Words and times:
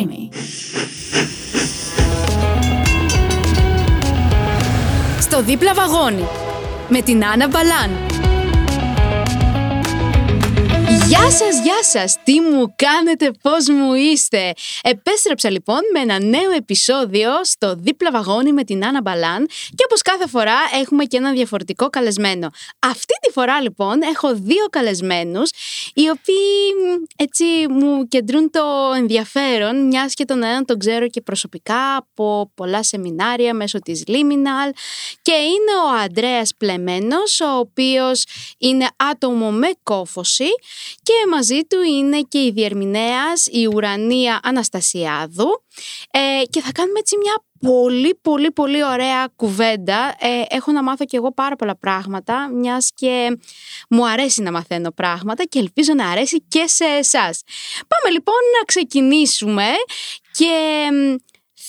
creamy. 0.00 0.28
Στο 5.20 5.42
δίπλα 5.42 5.74
βαγόνι 5.74 6.24
με 6.88 7.02
την 7.02 7.24
Άννα 7.24 7.48
Μπαλάν. 7.48 7.90
Γεια 11.10 11.30
σας, 11.30 11.62
γεια 11.62 11.82
σας! 11.82 12.16
Τι 12.24 12.40
μου 12.40 12.74
κάνετε, 12.76 13.30
πώς 13.42 13.68
μου 13.68 13.94
είστε! 13.94 14.52
Επέστρεψα 14.82 15.50
λοιπόν 15.50 15.78
με 15.92 16.00
ένα 16.00 16.20
νέο 16.20 16.50
επεισόδιο 16.50 17.30
στο 17.44 17.74
δίπλα 17.78 18.10
βαγόνι 18.10 18.52
με 18.52 18.64
την 18.64 18.84
Άννα 18.84 19.00
Μπαλάν 19.00 19.46
και 19.46 19.84
όπως 19.84 20.02
κάθε 20.02 20.28
φορά 20.28 20.56
έχουμε 20.80 21.04
και 21.04 21.16
ένα 21.16 21.32
διαφορετικό 21.32 21.90
καλεσμένο. 21.90 22.50
Αυτή 22.78 23.14
τη 23.20 23.32
φορά 23.32 23.60
λοιπόν 23.60 24.02
έχω 24.02 24.34
δύο 24.34 24.64
καλεσμένους 24.70 25.50
οι 25.94 26.08
οποίοι 26.08 27.04
έτσι 27.16 27.44
μου 27.70 28.08
κεντρούν 28.08 28.50
το 28.50 28.62
ενδιαφέρον 28.96 29.86
μιας 29.86 30.14
και 30.14 30.24
τον 30.24 30.42
έναν 30.42 30.64
τον 30.64 30.78
ξέρω 30.78 31.08
και 31.08 31.20
προσωπικά 31.20 31.96
από 31.96 32.52
πολλά 32.54 32.82
σεμινάρια 32.82 33.54
μέσω 33.54 33.78
της 33.78 34.04
Liminal 34.06 34.70
και 35.22 35.32
είναι 35.32 35.74
ο 35.86 36.02
Αντρέας 36.04 36.54
Πλεμένος 36.56 37.40
ο 37.40 37.58
οποίος 37.58 38.24
είναι 38.58 38.86
άτομο 38.96 39.50
με 39.50 39.68
κόφωση 39.82 40.48
και 41.10 41.28
μαζί 41.30 41.60
του 41.68 41.82
είναι 41.82 42.20
και 42.20 42.38
η 42.38 42.50
διερμηνέας 42.50 43.46
η 43.50 43.66
Ουρανία 43.66 44.40
Αναστασιάδου 44.42 45.62
ε, 46.10 46.44
και 46.50 46.60
θα 46.60 46.72
κάνουμε 46.72 46.98
έτσι 46.98 47.16
μια 47.16 47.34
πολύ 47.60 48.18
πολύ 48.22 48.50
πολύ 48.50 48.84
ωραία 48.84 49.28
κουβέντα. 49.36 50.14
Ε, 50.18 50.42
έχω 50.48 50.72
να 50.72 50.82
μάθω 50.82 51.04
και 51.04 51.16
εγώ 51.16 51.32
πάρα 51.32 51.56
πολλά 51.56 51.76
πράγματα 51.76 52.50
μιας 52.52 52.90
και 52.94 53.38
μου 53.88 54.08
αρέσει 54.08 54.42
να 54.42 54.50
μαθαίνω 54.50 54.90
πράγματα 54.90 55.44
και 55.44 55.58
ελπίζω 55.58 55.94
να 55.94 56.08
αρέσει 56.08 56.44
και 56.48 56.64
σε 56.66 56.84
εσάς. 56.84 57.42
Πάμε 57.88 58.12
λοιπόν 58.12 58.40
να 58.58 58.64
ξεκινήσουμε 58.64 59.66
και 60.32 60.88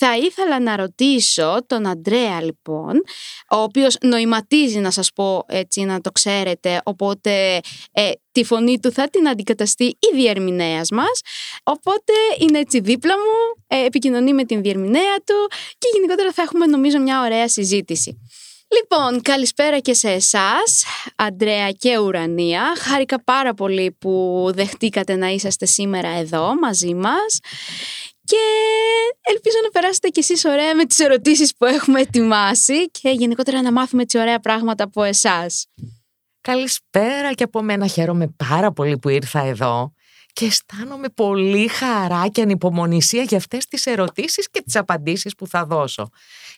θα 0.04 0.18
ήθελα 0.18 0.60
να 0.60 0.76
ρωτήσω 0.76 1.58
τον 1.68 1.88
Αντρέα 1.88 2.42
λοιπόν, 2.42 3.02
ο 3.50 3.56
οποίος 3.56 3.98
νοηματίζει 4.02 4.80
να 4.80 4.92
σας 4.92 5.12
πω 5.16 5.44
έτσι 5.48 5.82
να 5.82 6.02
το 6.02 6.12
ξέρετε, 6.12 6.82
οπότε 6.84 7.60
ε, 7.92 8.12
τη 8.32 8.44
φωνή 8.44 8.80
του 8.80 8.92
θα 8.92 9.10
την 9.10 9.28
αντικαταστεί 9.28 9.86
η 9.86 10.16
διερμηνέας 10.16 10.90
μας, 10.90 11.22
οπότε 11.64 12.14
είναι 12.40 12.60
έτσι 12.60 12.80
δίπλα 12.80 13.14
μου, 13.14 13.64
ε, 13.68 13.86
επικοινωνεί 13.86 14.34
με 14.34 14.44
την 14.44 14.62
διερμηνέα 14.62 15.16
του 15.26 15.52
και 15.78 15.88
γενικότερα 15.94 16.32
θα 16.32 16.42
έχουμε 16.42 16.66
νομίζω 16.66 17.00
μια 17.00 17.22
ωραία 17.22 17.48
συζήτηση. 17.48 18.22
Λοιπόν, 18.80 19.22
καλησπέρα 19.22 19.80
και 19.80 19.94
σε 19.94 20.10
εσάς, 20.10 20.84
Αντρέα 21.16 21.72
και 21.72 21.98
Ουρανία. 21.98 22.74
Χάρηκα 22.78 23.24
πάρα 23.24 23.54
πολύ 23.54 23.96
που 24.00 24.46
δεχτήκατε 24.54 25.16
να 25.16 25.28
είσαστε 25.28 25.66
σήμερα 25.66 26.10
εδώ 26.10 26.56
μαζί 26.60 26.94
μας 26.94 27.40
και 28.32 29.32
ελπίζω 29.32 29.58
να 29.64 29.70
περάσετε 29.70 30.08
κι 30.08 30.20
εσείς 30.20 30.46
ωραία 30.46 30.76
με 30.76 30.86
τις 30.86 31.00
ερωτήσεις 31.00 31.56
που 31.58 31.66
έχουμε 31.66 32.00
ετοιμάσει 32.00 32.90
και 32.90 33.10
γενικότερα 33.10 33.62
να 33.62 33.72
μάθουμε 33.72 34.02
έτσι 34.02 34.18
ωραία 34.18 34.40
πράγματα 34.40 34.84
από 34.84 35.04
εσάς. 35.04 35.68
Καλησπέρα 36.42 37.34
και 37.34 37.44
από 37.44 37.62
μένα 37.62 37.88
χαίρομαι 37.88 38.28
πάρα 38.48 38.72
πολύ 38.72 38.98
που 38.98 39.10
ήρθα 39.10 39.40
εδώ 39.40 39.94
και 40.34 40.46
αισθάνομαι 40.46 41.10
πολύ 41.10 41.68
χαρά 41.68 42.28
και 42.28 42.42
ανυπομονησία 42.42 43.24
για 43.24 43.38
αυτές 43.38 43.66
τις 43.66 43.86
ερωτήσεις 43.86 44.50
και 44.50 44.62
τις 44.66 44.76
απαντήσεις 44.76 45.36
που 45.36 45.48
θα 45.48 45.66
δώσω. 45.66 46.10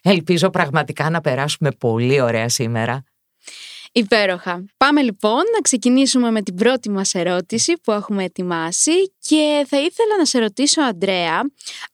Ελπίζω 0.02 0.50
πραγματικά 0.50 1.10
να 1.10 1.20
περάσουμε 1.20 1.70
πολύ 1.70 2.20
ωραία 2.20 2.48
σήμερα. 2.48 3.04
Υπέροχα. 3.96 4.64
Πάμε 4.76 5.02
λοιπόν 5.02 5.42
να 5.54 5.60
ξεκινήσουμε 5.62 6.30
με 6.30 6.42
την 6.42 6.54
πρώτη 6.54 6.90
μας 6.90 7.14
ερώτηση 7.14 7.72
που 7.82 7.92
έχουμε 7.92 8.24
ετοιμάσει 8.24 9.14
και 9.18 9.64
θα 9.68 9.76
ήθελα 9.76 10.16
να 10.18 10.24
σε 10.24 10.38
ρωτήσω 10.38 10.82
Αντρέα 10.82 11.40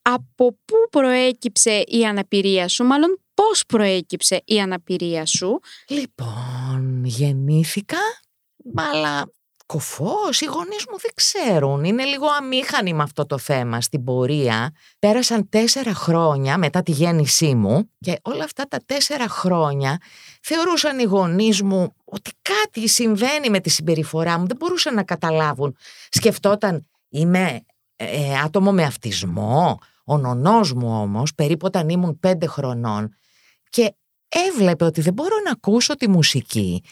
από 0.03 0.59
πού 0.65 0.77
προέκυψε 0.91 1.85
η 1.87 2.05
αναπηρία 2.05 2.69
σου, 2.69 2.85
μάλλον 2.85 3.21
πώς 3.35 3.63
προέκυψε 3.67 4.43
η 4.45 4.61
αναπηρία 4.61 5.27
σου; 5.27 5.61
Λοιπόν, 5.89 7.03
γεννήθηκα, 7.05 7.99
αλλά 8.75 9.31
κοφός, 9.73 10.41
οι 10.41 10.45
γονείς 10.45 10.85
μου 10.91 10.99
δεν 10.99 11.11
ξέρουν. 11.15 11.85
Είναι 11.85 12.05
λίγο 12.05 12.27
αμήχανοι 12.27 12.95
με 12.95 13.03
αυτό 13.03 13.27
το 13.27 13.39
θέμα 13.39 13.81
στην 13.81 14.05
πορεία. 14.05 14.73
Πέρασαν 14.99 15.49
τέσσερα 15.49 15.95
χρόνια 15.95 16.59
μετά 16.59 16.83
τη 16.83 16.93
γέννησή 16.93 17.55
μου 17.55 17.91
και 18.01 18.19
όλα 18.23 18.45
αυτά 18.45 18.69
τα 18.69 18.79
τέσσερα 18.87 19.29
χρόνια 19.29 20.01
θεωρούσαν 20.43 20.99
οι 20.99 21.03
γονείς 21.03 21.63
μου 21.63 21.95
ότι 22.05 22.31
κάτι 22.43 22.89
συμβαίνει 22.89 23.51
με 23.51 23.61
τη 23.61 23.71
συμπεριφορά 23.71 24.39
μου. 24.39 24.47
Δεν 24.47 24.57
μπορούσαν 24.57 24.95
να 24.95 25.03
καταλάβουν. 25.03 25.77
Σκεφτόταν 26.09 26.87
είμαι 27.09 27.61
ε, 27.97 28.39
άτομο 28.45 28.73
με 28.73 28.83
αυτισμό. 28.83 29.79
Ο 30.05 30.19
νονός 30.19 30.73
μου 30.73 31.01
όμως, 31.01 31.35
περίπου 31.35 31.67
όταν 31.67 31.89
ήμουν 31.89 32.19
πέντε 32.21 32.47
χρονών 32.47 33.15
και 33.69 33.95
έβλεπε 34.29 34.85
ότι 34.85 35.01
δεν 35.01 35.13
μπορώ 35.13 35.37
να 35.45 35.51
ακούσω 35.51 35.97
τη 35.97 36.09
μουσική 36.09 36.83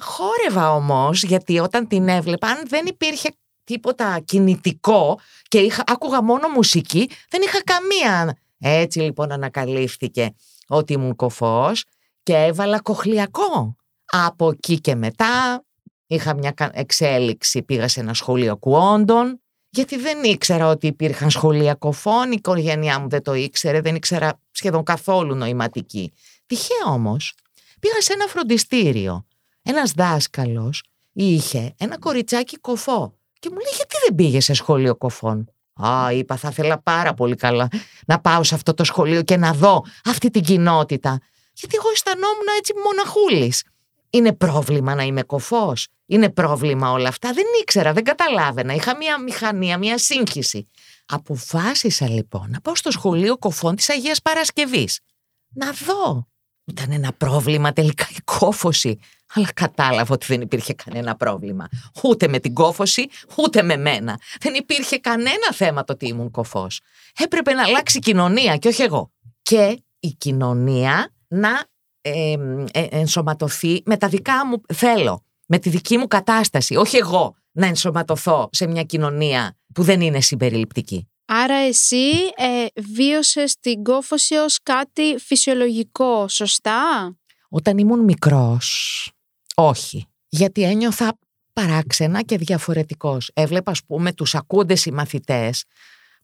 χόρευα 0.00 0.74
όμως, 0.74 1.22
γιατί 1.22 1.58
όταν 1.58 1.86
την 1.86 2.08
έβλεπα, 2.08 2.48
αν 2.48 2.62
δεν 2.66 2.86
υπήρχε 2.86 3.28
τίποτα 3.64 4.20
κινητικό 4.24 5.18
και 5.48 5.58
είχα, 5.58 5.82
άκουγα 5.86 6.22
μόνο 6.22 6.48
μουσική, 6.48 7.10
δεν 7.28 7.42
είχα 7.42 7.62
καμία. 7.62 8.38
Έτσι 8.58 9.00
λοιπόν 9.00 9.32
ανακαλύφθηκε 9.32 10.34
ότι 10.68 10.92
ήμουν 10.92 11.16
κοφός 11.16 11.84
και 12.22 12.36
έβαλα 12.36 12.80
κοχλιακό. 12.80 13.76
Από 14.04 14.48
εκεί 14.48 14.80
και 14.80 14.94
μετά 14.94 15.64
είχα 16.06 16.34
μια 16.34 16.54
εξέλιξη, 16.72 17.62
πήγα 17.62 17.88
σε 17.88 18.00
ένα 18.00 18.14
σχολείο 18.14 18.56
κουόντων, 18.56 19.40
γιατί 19.70 19.96
δεν 19.96 20.24
ήξερα 20.24 20.68
ότι 20.68 20.86
υπήρχαν 20.86 21.30
σχολεία 21.30 21.74
κοφών, 21.74 22.26
η 22.26 22.34
οικογένειά 22.36 23.00
μου 23.00 23.08
δεν 23.08 23.22
το 23.22 23.34
ήξερε, 23.34 23.80
δεν 23.80 23.94
ήξερα 23.94 24.40
σχεδόν 24.50 24.82
καθόλου 24.82 25.34
νοηματική. 25.34 26.12
Τυχαία 26.46 26.84
όμως, 26.86 27.34
πήγα 27.80 28.00
σε 28.00 28.12
ένα 28.12 28.26
φροντιστήριο 28.26 29.24
ένας 29.62 29.92
δάσκαλος 29.92 30.82
είχε 31.12 31.74
ένα 31.78 31.98
κοριτσάκι 31.98 32.56
κοφό 32.58 33.14
και 33.38 33.48
μου 33.50 33.56
λέει 33.56 33.72
γιατί 33.76 33.94
δεν 34.06 34.14
πήγες 34.14 34.44
σε 34.44 34.52
σχολείο 34.54 34.96
κοφών; 34.96 35.52
Α, 35.74 36.12
είπα, 36.12 36.36
θα 36.36 36.48
ήθελα 36.48 36.82
πάρα 36.82 37.14
πολύ 37.14 37.34
καλά 37.34 37.68
να 38.06 38.20
πάω 38.20 38.42
σε 38.42 38.54
αυτό 38.54 38.74
το 38.74 38.84
σχολείο 38.84 39.22
και 39.22 39.36
να 39.36 39.52
δω 39.52 39.84
αυτή 40.04 40.30
την 40.30 40.42
κοινότητα. 40.42 41.18
Γιατί 41.52 41.76
εγώ 41.78 41.90
αισθανόμουν 41.90 42.46
έτσι 42.58 42.72
μοναχούλης. 42.84 43.64
Είναι 44.10 44.32
πρόβλημα 44.32 44.94
να 44.94 45.02
είμαι 45.02 45.22
κοφός; 45.22 45.88
Είναι 46.06 46.30
πρόβλημα 46.30 46.90
όλα 46.90 47.08
αυτά; 47.08 47.32
Δεν 47.32 47.44
ήξερα, 47.60 47.92
δεν 47.92 48.04
καταλάβαινα. 48.04 48.74
Είχα 48.74 48.96
μια 48.96 49.22
μηχανία, 49.22 49.78
μια 49.78 49.98
σύγχυση. 49.98 50.66
Αποφάσισα 51.06 52.08
λοιπόν 52.08 52.50
να 52.50 52.60
πάω 52.60 52.74
στο 52.74 52.90
σχολείο 52.90 53.38
κοφών 53.38 53.76
της 53.76 53.90
Αγίας 53.90 54.22
Παρασκευής. 54.22 55.00
Να 55.48 55.70
δω. 55.70 56.29
Ήταν 56.70 56.92
ένα 56.92 57.12
πρόβλημα 57.12 57.72
τελικά 57.72 58.06
η 58.10 58.20
κόφωση 58.24 58.98
αλλά 59.34 59.48
κατάλαβα 59.54 60.14
ότι 60.14 60.26
δεν 60.26 60.40
υπήρχε 60.40 60.74
κανένα 60.74 61.16
πρόβλημα. 61.16 61.68
Ούτε 62.02 62.28
με 62.28 62.38
την 62.38 62.54
κόφωση, 62.54 63.08
ούτε 63.36 63.62
με 63.62 63.76
μένα. 63.76 64.20
Δεν 64.40 64.54
υπήρχε 64.54 64.98
κανένα 64.98 65.52
θέμα 65.52 65.84
το 65.84 65.92
ότι 65.92 66.06
ήμουν 66.06 66.30
κοφός. 66.30 66.80
Έπρεπε 67.18 67.52
να 67.52 67.62
αλλάξει 67.62 67.96
η 67.96 68.00
κοινωνία 68.00 68.56
και 68.56 68.68
όχι 68.68 68.82
εγώ. 68.82 69.10
Και 69.42 69.82
η 70.00 70.08
κοινωνία 70.18 71.12
να 71.28 71.64
ε, 72.00 72.36
ενσωματωθεί 72.72 73.82
με 73.84 73.96
τα 73.96 74.08
δικά 74.08 74.46
μου 74.46 74.60
θέλω, 74.74 75.24
με 75.46 75.58
τη 75.58 75.68
δική 75.68 75.98
μου 75.98 76.06
κατάσταση, 76.06 76.76
όχι 76.76 76.96
εγώ 76.96 77.34
να 77.52 77.66
ενσωματωθώ 77.66 78.48
σε 78.52 78.66
μια 78.66 78.82
κοινωνία 78.82 79.56
που 79.74 79.82
δεν 79.82 80.00
είναι 80.00 80.20
συμπεριληπτική. 80.20 81.08
Άρα 81.32 81.54
εσύ 81.54 82.10
ε, 82.36 82.66
βίωσες 82.94 83.56
την 83.60 83.82
κόφωση 83.82 84.34
ως 84.34 84.58
κάτι 84.62 85.16
φυσιολογικό, 85.18 86.28
σωστά; 86.28 87.14
Όταν 87.48 87.78
ήμουν 87.78 88.04
μικρός, 88.04 89.10
όχι. 89.54 90.06
Γιατί 90.28 90.62
ένιωθα 90.62 91.18
παράξενα 91.52 92.22
και 92.22 92.36
διαφορετικός. 92.36 93.30
Έβλεπα, 93.34 93.70
ας 93.70 93.84
πούμε, 93.84 94.12
τους 94.12 94.34
ακούντες 94.34 94.84
οι 94.86 94.90
μαθητές 94.90 95.64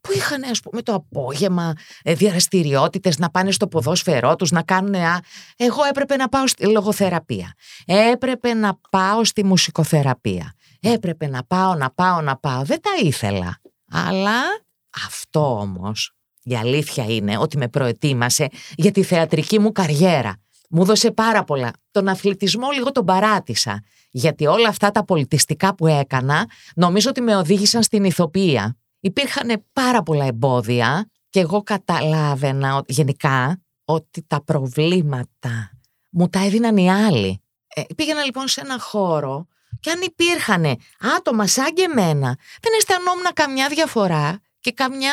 που 0.00 0.12
είχαν, 0.12 0.44
ας 0.44 0.60
πούμε, 0.60 0.82
το 0.82 0.94
απόγευμα 0.94 1.72
ε, 2.02 2.14
διαραστηριότητες 2.14 3.18
να 3.18 3.30
πάνε 3.30 3.50
στο 3.50 3.68
ποδόσφαιρό 3.68 4.36
τους, 4.36 4.50
να 4.50 4.62
κάνουν... 4.62 4.94
Α, 4.94 5.20
εγώ 5.56 5.84
έπρεπε 5.84 6.16
να 6.16 6.28
πάω 6.28 6.46
στη 6.46 6.66
λογοθεραπεία. 6.66 7.54
Έπρεπε 7.84 8.54
να 8.54 8.78
πάω 8.90 9.24
στη 9.24 9.44
μουσικοθεραπεία. 9.44 10.52
Έπρεπε 10.80 11.26
να 11.26 11.44
πάω, 11.44 11.74
να 11.74 11.90
πάω, 11.90 12.20
να 12.20 12.36
πάω. 12.36 12.62
Δεν 12.62 12.80
τα 12.80 12.90
ήθελα. 13.02 13.60
Αλλά 13.90 14.65
αυτό 15.06 15.58
όμως, 15.58 16.16
η 16.42 16.56
αλήθεια 16.56 17.04
είναι 17.04 17.38
ότι 17.38 17.56
με 17.56 17.68
προετοίμασε 17.68 18.48
για 18.76 18.90
τη 18.90 19.02
θεατρική 19.02 19.58
μου 19.58 19.72
καριέρα. 19.72 20.40
Μου 20.70 20.84
δώσε 20.84 21.10
πάρα 21.10 21.44
πολλά. 21.44 21.72
Τον 21.90 22.08
αθλητισμό 22.08 22.70
λίγο 22.70 22.92
τον 22.92 23.04
παράτησα. 23.04 23.82
Γιατί 24.10 24.46
όλα 24.46 24.68
αυτά 24.68 24.90
τα 24.90 25.04
πολιτιστικά 25.04 25.74
που 25.74 25.86
έκανα 25.86 26.46
νομίζω 26.74 27.10
ότι 27.10 27.20
με 27.20 27.36
οδήγησαν 27.36 27.82
στην 27.82 28.04
ηθοποιία. 28.04 28.76
Υπήρχαν 29.00 29.64
πάρα 29.72 30.02
πολλά 30.02 30.24
εμπόδια 30.24 31.10
και 31.28 31.40
εγώ 31.40 31.62
καταλάβαινα 31.62 32.82
γενικά 32.86 33.62
ότι 33.84 34.24
τα 34.26 34.42
προβλήματα 34.44 35.70
μου 36.10 36.28
τα 36.28 36.44
έδιναν 36.44 36.76
οι 36.76 36.92
άλλοι. 36.92 37.42
Ε, 37.74 37.82
πήγαινα 37.96 38.24
λοιπόν 38.24 38.48
σε 38.48 38.60
ένα 38.60 38.78
χώρο 38.78 39.46
και 39.80 39.90
αν 39.90 40.00
υπήρχαν 40.00 40.76
άτομα 41.16 41.46
σαν 41.46 41.72
και 41.74 41.82
εμένα, 41.82 42.38
δεν 42.60 42.72
αισθανόμουν 42.78 43.26
καμιά 43.34 43.68
διαφορά 43.68 44.40
και 44.66 44.72
καμιά 44.72 45.12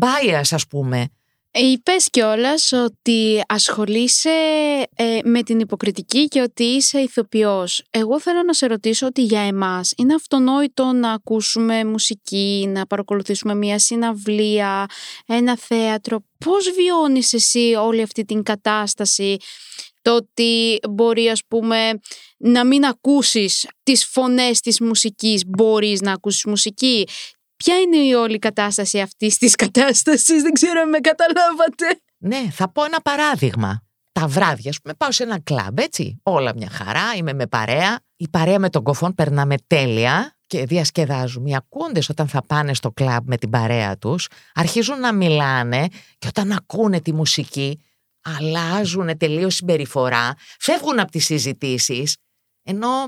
bias 0.00 0.48
ας 0.50 0.66
πούμε. 0.66 1.08
Είπες 1.52 2.10
κιόλας 2.10 2.72
ότι 2.72 3.42
ασχολείσαι 3.48 4.30
ε, 4.94 5.18
με 5.24 5.42
την 5.42 5.60
υποκριτική 5.60 6.28
και 6.28 6.40
ότι 6.40 6.64
είσαι 6.64 6.98
ηθοποιός. 6.98 7.82
Εγώ 7.90 8.20
θέλω 8.20 8.42
να 8.42 8.52
σε 8.52 8.66
ρωτήσω 8.66 9.06
ότι 9.06 9.22
για 9.22 9.40
εμάς 9.40 9.92
είναι 9.96 10.14
αυτονόητο 10.14 10.84
να 10.84 11.12
ακούσουμε 11.12 11.84
μουσική, 11.84 12.66
να 12.68 12.86
παρακολουθήσουμε 12.86 13.54
μια 13.54 13.78
συναυλία, 13.78 14.86
ένα 15.26 15.56
θέατρο. 15.56 16.24
Πώς 16.44 16.70
βιώνεις 16.70 17.32
εσύ 17.32 17.74
όλη 17.78 18.02
αυτή 18.02 18.24
την 18.24 18.42
κατάσταση, 18.42 19.36
το 20.02 20.14
ότι 20.14 20.78
μπορεί 20.90 21.28
ας 21.28 21.42
πούμε 21.48 21.90
να 22.36 22.64
μην 22.64 22.84
ακούσεις 22.84 23.66
τις 23.82 24.06
φωνές 24.06 24.60
της 24.60 24.80
μουσικής, 24.80 25.42
μπορείς 25.46 26.00
να 26.00 26.12
ακούσεις 26.12 26.44
μουσική, 26.44 27.06
Ποια 27.64 27.78
είναι 27.78 27.96
η 27.96 28.12
όλη 28.12 28.38
κατάσταση 28.38 29.00
αυτής 29.00 29.38
της 29.38 29.54
κατάστασης, 29.54 30.42
δεν 30.42 30.52
ξέρω 30.52 30.80
αν 30.80 30.88
με 30.88 30.98
καταλάβατε. 30.98 32.00
Ναι, 32.18 32.50
θα 32.50 32.72
πω 32.72 32.84
ένα 32.84 33.00
παράδειγμα. 33.00 33.82
Τα 34.12 34.26
βράδια, 34.26 34.70
ας 34.70 34.80
πούμε, 34.80 34.94
πάω 34.94 35.12
σε 35.12 35.22
ένα 35.22 35.40
κλαμπ, 35.40 35.78
έτσι. 35.78 36.20
Όλα 36.22 36.52
μια 36.56 36.68
χαρά, 36.70 37.14
είμαι 37.16 37.32
με 37.32 37.46
παρέα. 37.46 38.00
Η 38.16 38.28
παρέα 38.28 38.58
με 38.58 38.70
τον 38.70 38.82
κοφόν 38.82 39.14
περνάμε 39.14 39.54
τέλεια 39.66 40.36
και 40.46 40.64
διασκεδάζουμε. 40.64 41.50
Οι 41.50 41.54
ακούντες 41.54 42.08
όταν 42.08 42.28
θα 42.28 42.42
πάνε 42.46 42.74
στο 42.74 42.90
κλαμπ 42.90 43.28
με 43.28 43.36
την 43.36 43.50
παρέα 43.50 43.98
τους, 43.98 44.28
αρχίζουν 44.54 45.00
να 45.00 45.12
μιλάνε 45.12 45.86
και 46.18 46.26
όταν 46.26 46.52
ακούνε 46.52 47.00
τη 47.00 47.12
μουσική, 47.12 47.80
αλλάζουν 48.22 49.16
τελείως 49.16 49.54
συμπεριφορά, 49.54 50.34
φεύγουν 50.58 50.98
από 50.98 51.10
τις 51.10 51.24
συζητήσεις. 51.24 52.16
Ενώ 52.62 53.06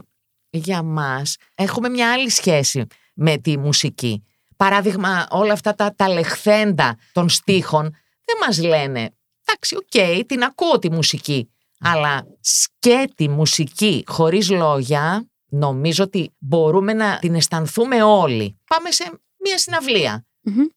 για 0.51 0.83
μας 0.83 1.37
έχουμε 1.55 1.89
μια 1.89 2.13
άλλη 2.13 2.31
σχέση 2.31 2.87
με 3.15 3.37
τη 3.37 3.59
μουσική. 3.59 4.25
Παράδειγμα, 4.63 5.27
όλα 5.31 5.53
αυτά 5.53 5.75
τα, 5.75 5.95
τα 5.97 6.09
λεχθέντα 6.09 6.99
των 7.13 7.29
στίχων 7.29 7.83
δεν 8.25 8.37
μας 8.47 8.59
λένε 8.63 9.15
«Εντάξει, 9.45 9.77
OK, 9.77 9.83
okay, 9.93 10.23
την 10.27 10.43
ακούω 10.43 10.79
τη 10.79 10.91
μουσική». 10.91 11.51
Αλλά 11.81 12.27
σκέτη 12.41 13.29
μουσική 13.29 14.05
χωρίς 14.07 14.51
λόγια, 14.51 15.31
νομίζω 15.49 16.05
ότι 16.05 16.35
μπορούμε 16.39 16.93
να 16.93 17.19
την 17.19 17.35
αισθανθούμε 17.35 18.03
όλοι. 18.03 18.61
Πάμε 18.67 18.91
σε 18.91 19.21
μια 19.45 19.59
συναυλία. 19.59 20.27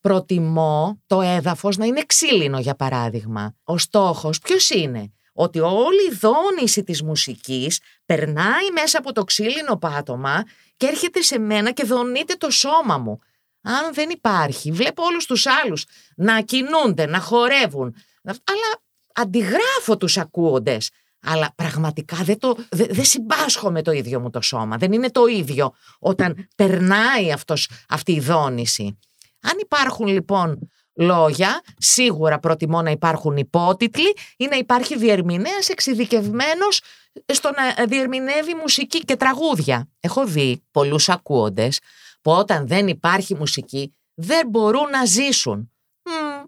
Προτιμώ 0.00 1.02
το 1.06 1.20
έδαφος 1.20 1.76
να 1.76 1.84
είναι 1.84 2.02
ξύλινο 2.06 2.58
για 2.58 2.74
παράδειγμα. 2.74 3.54
Ο 3.64 3.78
στόχος 3.78 4.38
ποιος 4.38 4.70
είναι; 4.70 5.12
Ότι 5.32 5.60
όλη 5.60 6.06
η 6.10 6.16
δόνηση 6.20 6.82
της 6.82 7.02
μουσικής 7.02 7.80
περνάει 8.04 8.70
μέσα 8.72 8.98
από 8.98 9.12
το 9.12 9.24
ξύλινο 9.24 9.76
πάτωμα 9.76 10.44
και 10.76 10.86
έρχεται 10.86 11.20
σε 11.20 11.38
μένα 11.38 11.70
και 11.70 11.84
δονείται 11.84 12.34
το 12.34 12.50
σώμα 12.50 12.98
μου 12.98 13.20
αν 13.66 13.94
δεν 13.94 14.10
υπάρχει, 14.10 14.72
βλέπω 14.72 15.02
όλους 15.02 15.26
τους 15.26 15.46
άλλους 15.46 15.84
να 16.16 16.40
κινούνται, 16.40 17.06
να 17.06 17.20
χορεύουν, 17.20 17.94
αλλά 18.24 18.82
αντιγράφω 19.12 19.96
τους 19.98 20.16
ακούοντες. 20.16 20.90
Αλλά 21.22 21.52
πραγματικά 21.54 22.16
δεν, 22.16 22.38
το, 22.38 22.56
δεν, 22.70 23.04
συμπάσχω 23.04 23.70
με 23.70 23.82
το 23.82 23.92
ίδιο 23.92 24.20
μου 24.20 24.30
το 24.30 24.40
σώμα. 24.40 24.76
Δεν 24.76 24.92
είναι 24.92 25.10
το 25.10 25.26
ίδιο 25.26 25.74
όταν 25.98 26.48
περνάει 26.56 27.32
αυτός, 27.32 27.68
αυτή 27.88 28.12
η 28.12 28.20
δόνηση. 28.20 28.98
Αν 29.40 29.52
υπάρχουν 29.60 30.06
λοιπόν 30.06 30.70
λόγια, 30.96 31.60
σίγουρα 31.78 32.38
προτιμώ 32.38 32.82
να 32.82 32.90
υπάρχουν 32.90 33.36
υπότιτλοι 33.36 34.16
ή 34.36 34.46
να 34.46 34.56
υπάρχει 34.56 34.96
διερμηνέας 34.96 35.68
εξειδικευμένος 35.68 36.82
στο 37.26 37.50
να 37.50 37.84
διερμηνεύει 37.84 38.54
μουσική 38.54 38.98
και 38.98 39.16
τραγούδια. 39.16 39.88
Έχω 40.00 40.26
δει 40.26 40.62
πολλούς 40.70 41.08
ακούοντες 41.08 41.78
που 42.26 42.32
όταν 42.32 42.66
δεν 42.66 42.88
υπάρχει 42.88 43.34
μουσική 43.34 43.94
δεν 44.14 44.48
μπορούν 44.48 44.90
να 44.90 45.04
ζήσουν. 45.04 45.72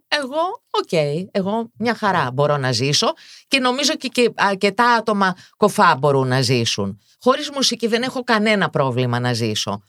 εγώ, 0.08 0.62
οκ, 0.70 0.92
εγώ 1.30 1.70
μια 1.78 1.94
χαρά 1.94 2.30
μπορώ 2.32 2.56
να 2.56 2.72
ζήσω 2.72 3.12
και 3.48 3.58
νομίζω 3.58 3.94
και, 3.94 4.08
και 4.08 4.32
αρκετά 4.36 4.94
άτομα 4.94 5.36
κωφά 5.56 5.96
μπορούν 5.98 6.28
να 6.28 6.40
ζήσουν. 6.40 7.00
Χωρίς 7.20 7.50
μουσική 7.50 7.86
δεν 7.86 8.02
έχω 8.02 8.24
κανένα 8.24 8.70
πρόβλημα 8.70 9.20
να 9.20 9.32
ζήσω. 9.32 9.82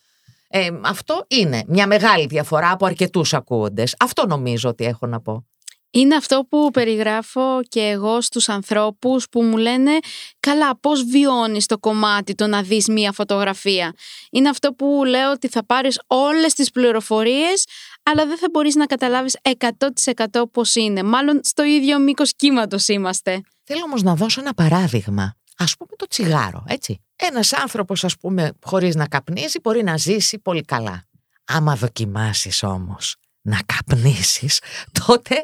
Ε, 0.47 0.69
αυτό 0.81 1.25
είναι 1.27 1.63
μια 1.67 1.87
μεγάλη 1.87 2.25
διαφορά 2.25 2.71
από 2.71 2.85
αρκετούς 2.85 3.33
ακούοντες. 3.33 3.95
Αυτό 3.99 4.25
νομίζω 4.27 4.69
ότι 4.69 4.85
έχω 4.85 5.07
να 5.07 5.21
πω. 5.21 5.48
Είναι 5.91 6.15
αυτό 6.15 6.45
που 6.49 6.71
περιγράφω 6.71 7.59
και 7.67 7.79
εγώ 7.79 8.21
στους 8.21 8.49
ανθρώπους 8.49 9.29
που 9.29 9.43
μου 9.43 9.57
λένε 9.57 9.91
«Καλά, 10.39 10.79
πώς 10.79 11.03
βιώνεις 11.03 11.65
το 11.65 11.77
κομμάτι 11.77 12.35
το 12.35 12.47
να 12.47 12.61
δεις 12.61 12.87
μία 12.87 13.11
φωτογραφία». 13.11 13.93
Είναι 14.31 14.49
αυτό 14.49 14.73
που 14.73 15.03
λέω 15.05 15.31
ότι 15.31 15.47
θα 15.47 15.65
πάρεις 15.65 15.99
όλες 16.07 16.53
τις 16.53 16.71
πληροφορίες 16.71 17.65
αλλά 18.03 18.25
δεν 18.25 18.37
θα 18.37 18.47
μπορείς 18.51 18.75
να 18.75 18.85
καταλάβεις 18.85 19.37
100% 19.41 20.41
πώς 20.51 20.75
είναι. 20.75 21.03
Μάλλον 21.03 21.39
στο 21.43 21.63
ίδιο 21.63 21.99
μήκος 21.99 22.35
κύματος 22.35 22.87
είμαστε. 22.87 23.41
Θέλω 23.63 23.81
όμως 23.83 24.03
να 24.03 24.15
δώσω 24.15 24.41
ένα 24.41 24.53
παράδειγμα. 24.53 25.35
Ας 25.57 25.75
πούμε 25.77 25.91
το 25.95 26.05
τσιγάρο, 26.07 26.63
έτσι. 26.67 27.01
Ένας 27.15 27.53
άνθρωπος, 27.53 28.03
ας 28.03 28.17
πούμε, 28.17 28.51
χωρίς 28.63 28.95
να 28.95 29.07
καπνίζει 29.07 29.59
μπορεί 29.63 29.83
να 29.83 29.97
ζήσει 29.97 30.39
πολύ 30.39 30.61
καλά. 30.61 31.03
Άμα 31.45 31.75
δοκιμάσεις 31.75 32.63
όμως 32.63 33.15
να 33.49 33.59
καπνίσεις, 33.65 34.61
τότε 35.05 35.35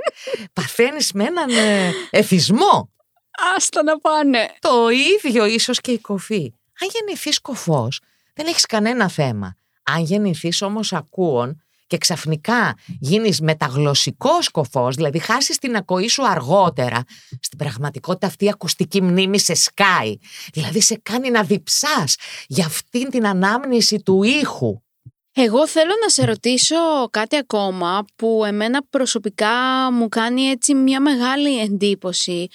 παθαίνεις 0.54 1.12
με 1.12 1.24
έναν 1.24 1.50
ε, 1.50 1.92
εθισμό. 2.10 2.94
Άστα 3.56 3.84
να 3.84 4.00
πάνε. 4.00 4.50
Το 4.60 4.90
ίδιο 4.90 5.46
ίσως 5.46 5.82
και 5.82 5.92
η 5.92 6.00
κοφή. 6.00 6.54
Αν 6.82 6.90
γεννηθείς 6.94 7.42
κοφός, 7.42 8.00
δεν 8.34 8.48
έχεις 8.48 8.66
κανένα 8.66 9.10
θέμα. 9.10 9.56
Αν 9.84 10.04
γεννηθείς 10.04 10.62
όμως 10.62 10.94
ακούων 10.94 11.60
και 11.88 11.98
ξαφνικά 11.98 12.78
γίνεις 13.00 13.42
μεταγλωσσικός 13.42 14.50
κοφός, 14.50 14.96
δηλαδή 14.96 15.20
χάσεις 15.20 15.58
την 15.58 15.76
ακοή 15.76 16.08
σου 16.08 16.28
αργότερα, 16.28 17.04
στην 17.40 17.58
πραγματικότητα 17.58 18.28
αυτή 18.28 18.46
η 18.46 18.50
ακουστική 18.50 19.02
μνήμη 19.02 19.40
σε 19.40 19.54
σκάει. 19.54 20.18
Δηλαδή 20.54 20.82
σε 20.82 21.00
κάνει 21.04 21.30
να 21.30 21.44
διψάς 21.44 22.16
για 22.48 22.66
αυτήν 22.66 23.10
την 23.10 23.28
ανάμνηση 23.28 24.00
του 24.00 24.24
ήχου. 24.24 24.84
Εγώ 25.38 25.68
θέλω 25.68 25.92
να 26.02 26.10
σε 26.10 26.26
ρωτήσω 26.26 26.76
κάτι 27.10 27.36
ακόμα 27.36 28.06
που 28.16 28.44
εμένα 28.46 28.84
προσωπικά 28.90 29.52
μου 29.92 30.10
κάνει 30.10 30.42
έτσι 30.42 30.74
μια 30.74 31.00
μεγάλη 31.02 31.60
εντύπωση. 31.60 32.48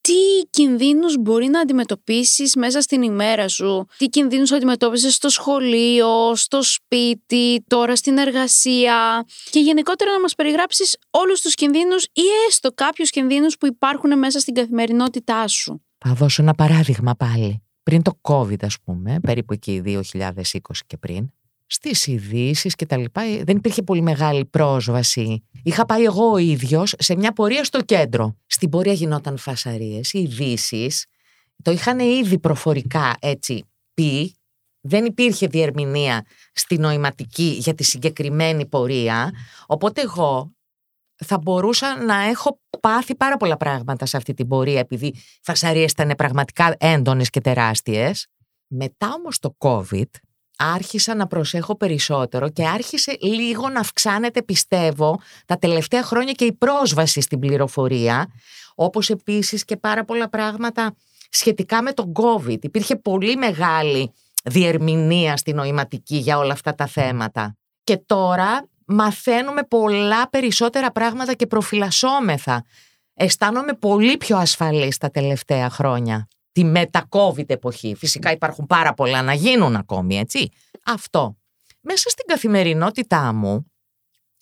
Τι 0.00 0.48
κινδύνους 0.50 1.16
μπορεί 1.18 1.46
να 1.46 1.60
αντιμετωπίσεις 1.60 2.54
μέσα 2.54 2.80
στην 2.80 3.02
ημέρα 3.02 3.48
σου, 3.48 3.86
τι 3.96 4.08
κινδύνους 4.08 4.52
αντιμετώπισες 4.52 5.14
στο 5.14 5.28
σχολείο, 5.28 6.34
στο 6.34 6.62
σπίτι, 6.62 7.64
τώρα 7.66 7.96
στην 7.96 8.18
εργασία; 8.18 9.26
Και 9.50 9.60
γενικότερα 9.60 10.12
να 10.12 10.20
μας 10.20 10.34
περιγράψεις 10.34 10.96
όλους 11.10 11.40
τους 11.40 11.54
κινδύνους 11.54 12.04
ή 12.04 12.22
έστω 12.48 12.72
κάποιους 12.72 13.10
κινδύνους 13.10 13.56
που 13.56 13.66
υπάρχουν 13.66 14.18
μέσα 14.18 14.38
στην 14.38 14.54
καθημερινότητά 14.54 15.48
σου. 15.48 15.84
Θα 15.98 16.12
δώσω 16.14 16.42
ένα 16.42 16.54
παράδειγμα 16.54 17.14
πάλι. 17.14 17.62
Πριν 17.82 18.02
το 18.02 18.18
COVID 18.22 18.64
ας 18.64 18.76
πούμε, 18.84 19.18
περίπου 19.22 19.52
εκεί 19.52 19.80
2020 19.80 20.84
και 20.86 20.96
πριν, 20.96 21.30
στις 21.72 22.06
ειδήσεις 22.06 22.74
και 22.74 22.86
τα 22.86 22.96
λοιπά 22.96 23.22
ε, 23.22 23.44
δεν 23.44 23.56
υπήρχε 23.56 23.82
πολύ 23.82 24.00
μεγάλη 24.00 24.44
πρόσβαση. 24.44 25.44
Είχα 25.62 25.86
πάει 25.86 26.04
εγώ 26.04 26.30
ο 26.30 26.36
ίδιος 26.36 26.94
σε 26.98 27.16
μια 27.16 27.32
πορεία 27.32 27.64
στο 27.64 27.82
κέντρο. 27.82 28.36
Στην 28.46 28.68
πορεία 28.68 28.92
γινόταν 28.92 29.36
φασαρίες, 29.36 30.12
οι 30.12 30.18
ειδήσεις. 30.18 31.06
Το 31.62 31.70
είχαν 31.70 31.98
ήδη 31.98 32.38
προφορικά 32.38 33.14
έτσι 33.20 33.64
πει. 33.94 34.34
Δεν 34.80 35.04
υπήρχε 35.04 35.46
διερμηνία 35.46 36.26
στη 36.52 36.78
νοηματική 36.78 37.56
για 37.58 37.74
τη 37.74 37.84
συγκεκριμένη 37.84 38.66
πορεία. 38.66 39.32
Οπότε 39.66 40.00
εγώ 40.00 40.52
θα 41.24 41.38
μπορούσα 41.38 42.04
να 42.04 42.14
έχω 42.14 42.60
πάθει 42.80 43.14
πάρα 43.14 43.36
πολλά 43.36 43.56
πράγματα 43.56 44.06
σε 44.06 44.16
αυτή 44.16 44.34
την 44.34 44.48
πορεία 44.48 44.78
επειδή 44.78 45.06
οι 45.06 45.22
φασαρίες 45.42 45.92
ήταν 45.92 46.14
πραγματικά 46.16 46.74
έντονες 46.78 47.30
και 47.30 47.40
τεράστιες. 47.40 48.26
Μετά 48.66 49.12
όμως 49.12 49.38
το 49.38 49.56
COVID 49.58 50.08
άρχισα 50.60 51.14
να 51.14 51.26
προσέχω 51.26 51.76
περισσότερο 51.76 52.48
και 52.48 52.66
άρχισε 52.66 53.16
λίγο 53.20 53.68
να 53.68 53.80
αυξάνεται 53.80 54.42
πιστεύω 54.42 55.20
τα 55.46 55.56
τελευταία 55.56 56.02
χρόνια 56.02 56.32
και 56.32 56.44
η 56.44 56.52
πρόσβαση 56.52 57.20
στην 57.20 57.38
πληροφορία 57.38 58.26
όπως 58.74 59.10
επίσης 59.10 59.64
και 59.64 59.76
πάρα 59.76 60.04
πολλά 60.04 60.28
πράγματα 60.28 60.94
σχετικά 61.30 61.82
με 61.82 61.92
τον 61.92 62.12
COVID. 62.14 62.64
Υπήρχε 62.64 62.96
πολύ 62.96 63.36
μεγάλη 63.36 64.12
διερμηνία 64.44 65.36
στην 65.36 65.56
νοηματική 65.56 66.16
για 66.16 66.38
όλα 66.38 66.52
αυτά 66.52 66.74
τα 66.74 66.86
θέματα. 66.86 67.56
Και 67.84 67.96
τώρα 68.06 68.68
μαθαίνουμε 68.86 69.62
πολλά 69.62 70.28
περισσότερα 70.28 70.90
πράγματα 70.92 71.34
και 71.34 71.46
προφυλασσόμεθα. 71.46 72.64
Αισθάνομαι 73.14 73.72
πολύ 73.72 74.16
πιο 74.16 74.36
ασφαλής 74.36 74.96
τα 74.96 75.10
τελευταία 75.10 75.70
χρόνια 75.70 76.28
τη 76.52 76.64
μετα-COVID 76.64 77.50
εποχή. 77.50 77.94
Φυσικά 77.94 78.32
υπάρχουν 78.32 78.66
πάρα 78.66 78.94
πολλά 78.94 79.22
να 79.22 79.34
γίνουν 79.34 79.76
ακόμη, 79.76 80.18
έτσι. 80.18 80.48
Αυτό. 80.84 81.36
Μέσα 81.80 82.08
στην 82.08 82.26
καθημερινότητά 82.26 83.32
μου, 83.32 83.69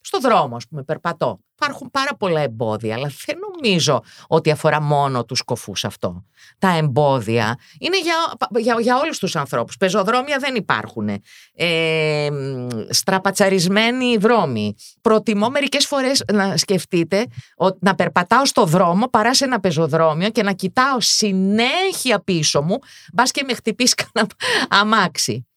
στο 0.09 0.21
δρόμο, 0.21 0.57
ας 0.57 0.67
πούμε, 0.69 0.83
περπατώ. 0.83 1.39
υπάρχουν 1.55 1.91
πάρα 1.91 2.15
πολλά 2.17 2.41
εμπόδια, 2.41 2.95
αλλά 2.95 3.11
δεν 3.27 3.37
νομίζω 3.39 4.03
ότι 4.27 4.51
αφορά 4.51 4.81
μόνο 4.81 5.25
τους 5.25 5.43
κοφούς 5.43 5.85
αυτό. 5.85 6.25
Τα 6.59 6.77
εμπόδια 6.77 7.59
είναι 7.79 8.01
για, 8.01 8.15
για, 8.59 8.81
για 8.81 8.99
όλους 8.99 9.19
τους 9.19 9.37
ανθρώπους. 9.37 9.77
Πεζοδρόμια 9.77 10.39
δεν 10.39 10.55
υπάρχουν. 10.55 11.09
Ε, 11.55 12.29
στραπατσαρισμένοι 12.89 14.17
δρόμοι. 14.17 14.75
Προτιμώ 15.01 15.49
μερικές 15.49 15.87
φορές 15.87 16.25
να 16.33 16.57
σκεφτείτε 16.57 17.27
ότι 17.57 17.79
να 17.81 17.95
περπατάω 17.95 18.47
στο 18.47 18.65
δρόμο 18.65 19.09
παρά 19.09 19.35
σε 19.35 19.45
ένα 19.45 19.61
πεζοδρόμιο 19.61 20.31
και 20.31 20.43
να 20.43 20.53
κοιτάω 20.53 21.01
συνέχεια 21.01 22.21
πίσω 22.25 22.63
μου, 22.63 22.79
μπας 23.13 23.31
και 23.31 23.45
με 23.47 23.55
χτυπήσει 23.55 23.95
κανένα 23.95 24.35
αμάξι. 24.69 25.48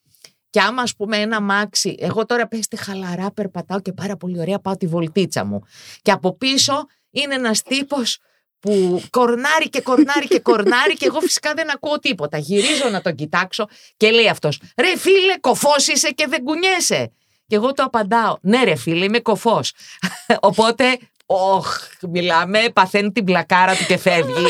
Και 0.51 0.60
άμα, 0.60 0.81
ας 0.81 0.96
πούμε, 0.96 1.17
ένα 1.17 1.41
μάξι, 1.41 1.96
εγώ 2.00 2.25
τώρα 2.25 2.48
πέστε 2.48 2.75
χαλαρά 2.75 3.31
περπατάω 3.31 3.81
και 3.81 3.91
πάρα 3.91 4.17
πολύ 4.17 4.39
ωραία 4.39 4.60
πάω 4.60 4.77
τη 4.77 4.88
βολτίτσα 4.88 5.46
μου. 5.46 5.62
Και 6.01 6.12
από 6.12 6.38
πίσω 6.38 6.86
είναι 7.12 7.36
ένας 7.36 7.62
τύπος 7.62 8.20
που 8.60 9.01
κορνάρει 9.10 9.70
και 9.70 9.81
κορνάρει 9.81 10.27
και 10.27 10.39
κορνάρει 10.39 10.93
και 10.93 11.05
εγώ 11.05 11.20
φυσικά 11.20 11.53
δεν 11.53 11.72
ακούω 11.72 12.00
τίποτα. 12.00 12.38
Γυρίζω 12.38 12.89
να 12.89 13.01
τον 13.01 13.15
κοιτάξω 13.15 13.67
και 13.98 14.12
λέει 14.12 14.29
αυτός: 14.29 14.62
Ρε 14.77 14.98
φίλε, 14.98 15.38
κοφός 15.39 15.88
είσαι 15.88 16.10
και 16.10 16.27
δεν 16.27 16.43
κουνιέσαι. 16.43 17.12
Και 17.48 17.55
εγώ 17.55 17.74
το 17.74 17.84
απαντάω: 17.84 18.38
Ναι, 18.41 18.63
ρε 18.63 18.75
φίλε, 18.75 19.05
είμαι 19.05 19.20
κοφός. 19.20 19.74
Οπότε 20.50 20.98
Όχ, 21.34 21.77
μιλάμε, 22.10 22.60
παθαίνει 22.74 23.12
την 23.12 23.24
πλακάρα 23.24 23.75
του 23.75 23.86
και 23.86 23.98
φεύγει. 23.98 24.46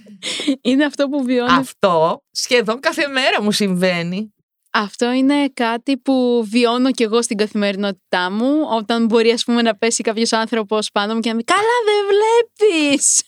Είναι 0.68 0.84
αυτό 0.84 1.08
που 1.08 1.24
βιώνεις. 1.24 1.52
Αυτό 1.52 2.22
σχεδόν 2.30 2.80
κάθε 2.80 3.06
μέρα 3.06 3.42
μου 3.42 3.52
συμβαίνει. 3.52 4.34
Αυτό 4.72 5.12
είναι 5.12 5.48
κάτι 5.54 5.96
που 5.96 6.46
βιώνω 6.50 6.90
κι 6.90 7.02
εγώ 7.02 7.22
στην 7.22 7.36
καθημερινότητά 7.36 8.30
μου, 8.30 8.66
όταν 8.76 9.04
μπορεί 9.04 9.30
ας 9.30 9.44
πούμε 9.44 9.62
να 9.62 9.76
πέσει 9.76 10.02
κάποιος 10.02 10.32
άνθρωπος 10.32 10.90
πάνω 10.92 11.14
μου 11.14 11.20
και 11.20 11.30
να 11.30 11.36
πει 11.36 11.44
«Καλά 11.44 11.76
δεν 11.84 12.06
βλέπεις!» 12.10 13.22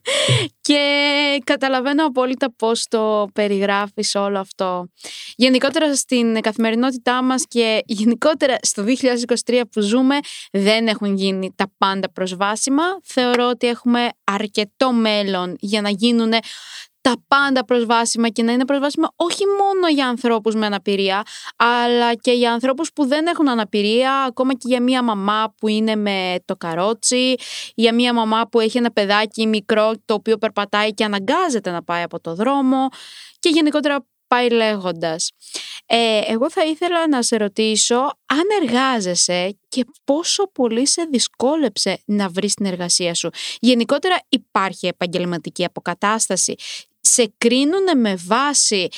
και 0.68 0.80
καταλαβαίνω 1.44 2.06
απόλυτα 2.06 2.54
πώς 2.56 2.86
το 2.88 3.28
περιγράφεις 3.32 4.14
όλο 4.14 4.38
αυτό. 4.38 4.88
Γενικότερα 5.36 5.94
στην 5.94 6.40
καθημερινότητά 6.40 7.22
μας 7.22 7.44
και 7.48 7.82
γενικότερα 7.86 8.56
στο 8.62 8.84
2023 9.46 9.60
που 9.70 9.80
ζούμε 9.80 10.18
δεν 10.52 10.86
έχουν 10.86 11.14
γίνει 11.14 11.54
τα 11.56 11.72
πάντα 11.78 12.10
προσβάσιμα. 12.12 12.82
Θεωρώ 13.04 13.48
ότι 13.48 13.66
έχουμε 13.66 14.08
αρκετό 14.24 14.92
μέλλον 14.92 15.56
για 15.58 15.80
να 15.80 15.88
γίνουν 15.88 16.32
τα 17.04 17.16
πάντα 17.28 17.64
προσβάσιμα 17.64 18.28
και 18.28 18.42
να 18.42 18.52
είναι 18.52 18.64
προσβάσιμα 18.64 19.12
όχι 19.16 19.44
μόνο 19.46 19.88
για 19.88 20.06
ανθρώπους 20.06 20.54
με 20.54 20.66
αναπηρία, 20.66 21.22
αλλά 21.56 22.14
και 22.14 22.32
για 22.32 22.52
ανθρώπους 22.52 22.92
που 22.92 23.06
δεν 23.06 23.26
έχουν 23.26 23.48
αναπηρία, 23.48 24.22
ακόμα 24.22 24.52
και 24.52 24.68
για 24.68 24.82
μια 24.82 25.02
μαμά 25.02 25.54
που 25.56 25.68
είναι 25.68 25.96
με 25.96 26.34
το 26.44 26.56
καρότσι, 26.56 27.34
για 27.74 27.94
μια 27.94 28.14
μαμά 28.14 28.48
που 28.48 28.60
έχει 28.60 28.78
ένα 28.78 28.92
παιδάκι 28.92 29.46
μικρό 29.46 29.92
το 30.04 30.14
οποίο 30.14 30.36
περπατάει 30.36 30.94
και 30.94 31.04
αναγκάζεται 31.04 31.70
να 31.70 31.82
πάει 31.82 32.02
από 32.02 32.20
το 32.20 32.34
δρόμο 32.34 32.88
και 33.38 33.48
γενικότερα 33.48 34.06
πάει 34.26 34.48
λέγοντας. 34.50 35.30
Ε, 35.86 36.20
εγώ 36.26 36.50
θα 36.50 36.64
ήθελα 36.64 37.08
να 37.08 37.22
σε 37.22 37.36
ρωτήσω 37.36 37.96
αν 38.26 38.42
εργάζεσαι 38.62 39.58
και 39.68 39.84
πόσο 40.04 40.50
πολύ 40.52 40.86
σε 40.86 41.08
δυσκόλεψε 41.10 42.02
να 42.04 42.28
βρεις 42.28 42.54
την 42.54 42.66
εργασία 42.66 43.14
σου. 43.14 43.30
Γενικότερα 43.60 44.16
υπάρχει 44.28 44.86
επαγγελματική 44.86 45.64
αποκατάσταση 45.64 46.54
σε 47.04 47.34
κρίνουν 47.38 48.00
με 48.00 48.16
βάση 48.16 48.88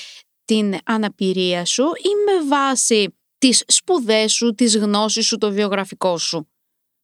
την 0.45 0.75
αναπηρία 0.85 1.65
σου 1.65 1.83
ή 1.83 2.11
με 2.27 2.49
βάση 2.49 3.17
τις 3.39 3.65
σπουδές 3.67 4.33
σου, 4.33 4.55
τις 4.55 4.77
γνώσεις 4.77 5.27
σου, 5.27 5.39
το 5.39 5.51
βιογραφικό 5.51 6.19
σου; 6.19 6.49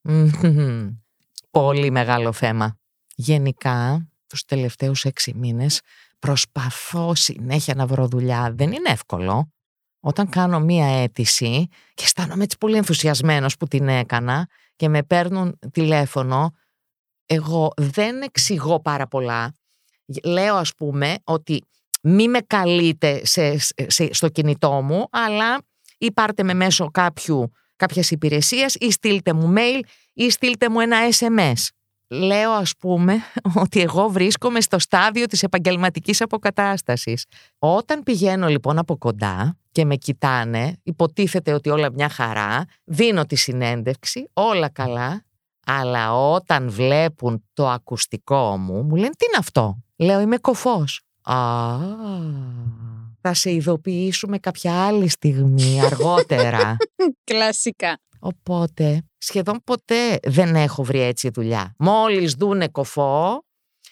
Πολύ 1.50 1.90
μεγάλο 1.90 2.32
θέμα. 2.32 2.78
Γενικά, 3.14 4.08
τους 4.26 4.44
τελευταίους 4.44 5.04
έξι 5.04 5.34
μήνες 5.34 5.80
προσπαθώ 6.18 7.14
συνέχεια 7.14 7.74
να 7.74 7.86
βρω 7.86 8.06
δουλειά. 8.06 8.52
Δεν 8.54 8.72
είναι 8.72 8.90
εύκολο. 8.90 9.52
Όταν 10.00 10.28
κάνω 10.28 10.60
μία 10.60 10.86
αίτηση 10.86 11.68
και 11.94 12.04
αισθάνομαι 12.04 12.42
έτσι 12.42 12.58
πολύ 12.58 12.76
ενθουσιασμένος 12.76 13.56
που 13.56 13.66
την 13.66 13.88
έκανα 13.88 14.48
και 14.76 14.88
με 14.88 15.02
παίρνουν 15.02 15.58
τηλέφωνο, 15.72 16.54
εγώ 17.26 17.72
δεν 17.76 18.22
εξηγώ 18.22 18.80
πάρα 18.80 19.06
πολλά 19.06 19.54
λέω 20.24 20.54
ας 20.54 20.74
πούμε 20.74 21.14
ότι 21.24 21.64
μη 22.02 22.28
με 22.28 22.38
καλείτε 22.46 23.20
σε, 23.24 23.56
στο 24.10 24.28
κινητό 24.28 24.70
μου, 24.70 25.06
αλλά 25.10 25.58
ή 25.98 26.12
πάρτε 26.12 26.42
με 26.42 26.54
μέσω 26.54 26.90
κάποιου, 26.90 27.52
κάποιας 27.76 28.10
υπηρεσίας 28.10 28.74
ή 28.74 28.90
στείλτε 28.90 29.32
μου 29.32 29.54
mail 29.56 29.80
ή 30.12 30.30
στείλτε 30.30 30.68
μου 30.68 30.80
ένα 30.80 30.96
SMS. 31.18 31.68
Λέω 32.08 32.50
ας 32.50 32.72
πούμε 32.78 33.16
ότι 33.62 33.80
εγώ 33.80 34.08
βρίσκομαι 34.08 34.60
στο 34.60 34.78
στάδιο 34.78 35.26
της 35.26 35.42
επαγγελματικής 35.42 36.20
αποκατάστασης. 36.20 37.24
Όταν 37.58 38.02
πηγαίνω 38.02 38.48
λοιπόν 38.48 38.78
από 38.78 38.96
κοντά 38.96 39.56
και 39.72 39.84
με 39.84 39.96
κοιτάνε, 39.96 40.76
υποτίθεται 40.82 41.52
ότι 41.52 41.70
όλα 41.70 41.92
μια 41.92 42.08
χαρά, 42.08 42.64
δίνω 42.84 43.26
τη 43.26 43.36
συνέντευξη, 43.36 44.28
όλα 44.32 44.68
καλά, 44.68 45.24
αλλά 45.66 46.14
όταν 46.30 46.70
βλέπουν 46.70 47.44
το 47.52 47.68
ακουστικό 47.68 48.56
μου, 48.56 48.82
μου 48.82 48.94
λένε 48.94 49.10
τι 49.16 49.24
είναι 49.26 49.36
αυτό; 49.38 49.78
Λέω 50.02 50.20
είμαι 50.20 50.36
κοφός. 50.36 51.02
Α, 51.22 51.36
θα 53.20 53.34
σε 53.34 53.52
ειδοποιήσουμε 53.52 54.38
κάποια 54.38 54.84
άλλη 54.86 55.08
στιγμή, 55.08 55.80
αργότερα. 55.86 56.76
Κλασικά. 57.24 57.98
Οπότε, 58.18 59.02
σχεδόν 59.18 59.60
ποτέ 59.64 60.18
δεν 60.22 60.54
έχω 60.54 60.82
βρει 60.82 61.00
έτσι 61.00 61.30
δουλειά. 61.34 61.74
Μόλις 61.78 62.34
δούνε 62.34 62.68
κοφό, 62.68 63.44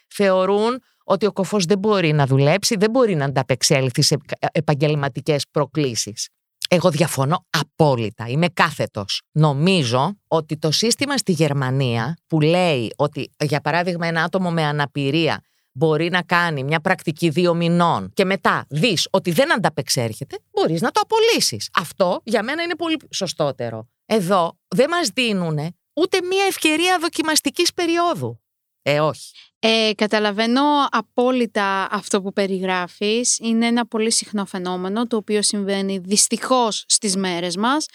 θεωρούν 0.09 0.79
ότι 1.05 1.27
ο 1.27 1.33
κοφός 1.33 1.65
δεν 1.65 1.79
μπορεί 1.79 2.13
να 2.13 2.27
δουλέψει, 2.27 2.77
δεν 2.77 2.91
μπορεί 2.91 3.15
να 3.15 3.25
ανταπεξέλθει 3.25 4.03
σε 4.03 4.17
επαγγελματικές 4.53 5.45
προκλήσεις. 5.51 6.29
Εγώ 6.73 6.91
διαφωνώ 6.91 7.47
απόλυτα. 7.51 8.27
Είμαι 8.29 8.49
κάθετος. 8.49 9.23
Νομίζω 9.33 10.19
ότι 10.29 10.59
το 10.59 10.71
σύστημα 10.71 11.17
στη 11.17 11.33
Γερμανία 11.33 12.17
που 12.27 12.41
λέει 12.41 12.93
ότι 12.97 13.33
για 13.45 13.61
παράδειγμα 13.61 14.07
ένα 14.07 14.23
άτομο 14.23 14.51
με 14.51 14.65
αναπηρία 14.65 15.41
μπορεί 15.73 16.11
να 16.11 16.23
κάνει 16.23 16.65
μια 16.65 16.81
πρακτική 16.81 17.29
δύο 17.29 17.55
μηνών 17.55 18.11
και 18.15 18.25
μετά 18.25 18.67
δεις 18.69 19.09
ότι 19.11 19.31
δεν 19.31 19.53
ανταπεξέρχεται, 19.53 20.39
μπορείς 20.51 20.81
να 20.81 20.91
το 20.91 21.01
απολύσεις. 21.01 21.69
Αυτό 21.75 22.21
για 22.25 22.43
μένα 22.43 22.63
είναι 22.63 22.77
πολύ 22.77 22.97
σωστότερο. 23.11 23.89
Εδώ 24.07 24.59
δεν 24.69 24.89
μας 24.89 25.09
δίνουν 25.09 25.59
ούτε 25.93 26.23
μια 26.23 26.45
ευκαιρία 26.49 26.99
δοκιμαστικής 27.01 27.75
περίοδου. 27.75 28.41
Ε, 28.83 29.01
όχι. 29.01 29.33
Ε, 29.59 29.91
καταλαβαίνω 29.95 30.63
απόλυτα 30.91 31.89
αυτό 31.91 32.23
που 32.23 32.33
περιγράφεις. 32.33 33.39
Είναι 33.39 33.67
ένα 33.67 33.87
πολύ 33.87 34.13
συχνό 34.13 34.45
φαινόμενο 34.45 35.07
το 35.07 35.17
οποίο 35.17 35.43
συμβαίνει 35.43 35.99
δυστυχώς 35.99 36.85
στις 36.89 37.17
μέρες 37.17 37.57
μας. 37.57 37.87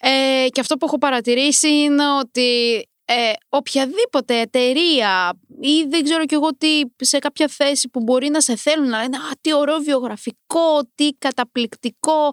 Ε, 0.00 0.48
και 0.48 0.60
αυτό 0.60 0.76
που 0.76 0.86
έχω 0.86 0.98
παρατηρήσει 0.98 1.68
είναι 1.68 2.02
ότι 2.20 2.82
ε, 3.04 3.32
οποιαδήποτε 3.48 4.40
εταιρεία 4.40 5.38
ή 5.60 5.84
δεν 5.88 6.04
ξέρω 6.04 6.24
κι 6.24 6.34
εγώ 6.34 6.48
τι 6.58 6.80
σε 6.96 7.18
κάποια 7.18 7.48
θέση 7.48 7.88
που 7.88 8.00
μπορεί 8.00 8.28
να 8.28 8.40
σε 8.40 8.56
θέλουν 8.56 8.88
να 8.88 9.02
λένε 9.02 9.16
«Α, 9.16 9.30
τι 9.40 9.54
ωραίο 9.54 9.78
βιογραφικό, 9.78 10.80
τι 10.94 11.08
καταπληκτικό, 11.18 12.32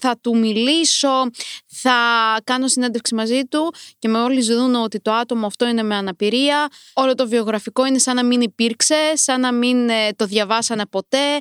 θα 0.00 0.18
του 0.20 0.38
μιλήσω, 0.38 1.30
θα 1.66 1.96
κάνω 2.44 2.68
συνέντευξη 2.68 3.14
μαζί 3.14 3.42
του» 3.44 3.74
και 3.98 4.08
με 4.08 4.18
όλοι 4.18 4.42
δουν 4.42 4.74
ότι 4.74 5.00
το 5.00 5.12
άτομο 5.12 5.46
αυτό 5.46 5.66
είναι 5.66 5.82
με 5.82 5.94
αναπηρία, 5.94 6.68
όλο 6.92 7.14
το 7.14 7.28
βιογραφικό 7.28 7.86
είναι 7.86 7.98
σαν 7.98 8.16
να 8.16 8.24
μην 8.24 8.40
υπήρξε, 8.40 9.12
σαν 9.14 9.40
να 9.40 9.52
μην 9.52 9.88
ε, 9.88 10.12
το 10.16 10.26
διαβάσανε 10.26 10.86
ποτέ 10.86 11.38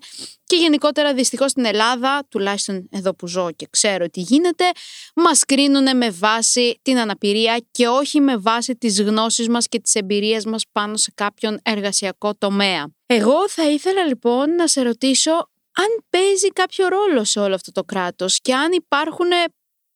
και 0.49 0.55
γενικότερα 0.55 1.13
δυστυχώς 1.13 1.51
στην 1.51 1.65
Ελλάδα, 1.65 2.25
τουλάχιστον 2.29 2.87
εδώ 2.91 3.13
που 3.15 3.27
ζω 3.27 3.51
και 3.55 3.67
ξέρω 3.69 4.09
τι 4.09 4.21
γίνεται, 4.21 4.63
μας 5.15 5.45
κρίνουν 5.45 5.97
με 5.97 6.09
βάση 6.09 6.79
την 6.81 6.97
αναπηρία 6.97 7.65
και 7.71 7.87
όχι 7.87 8.19
με 8.19 8.37
βάση 8.37 8.75
τις 8.75 9.01
γνώσεις 9.01 9.49
μας 9.49 9.67
και 9.67 9.79
τις 9.79 9.95
εμπειρίες 9.95 10.45
μας 10.45 10.63
πάνω 10.71 10.97
σε 10.97 11.11
κάποιον 11.15 11.59
εργασιακό 11.63 12.35
τομέα. 12.35 12.87
Εγώ 13.05 13.49
θα 13.49 13.69
ήθελα 13.69 14.05
λοιπόν 14.05 14.55
να 14.55 14.67
σε 14.67 14.81
ρωτήσω 14.81 15.31
αν 15.73 16.05
παίζει 16.09 16.47
κάποιο 16.47 16.87
ρόλο 16.87 17.23
σε 17.23 17.39
όλο 17.39 17.55
αυτό 17.55 17.71
το 17.71 17.83
κράτος 17.83 18.39
και 18.41 18.55
αν 18.55 18.71
υπάρχουν 18.71 19.29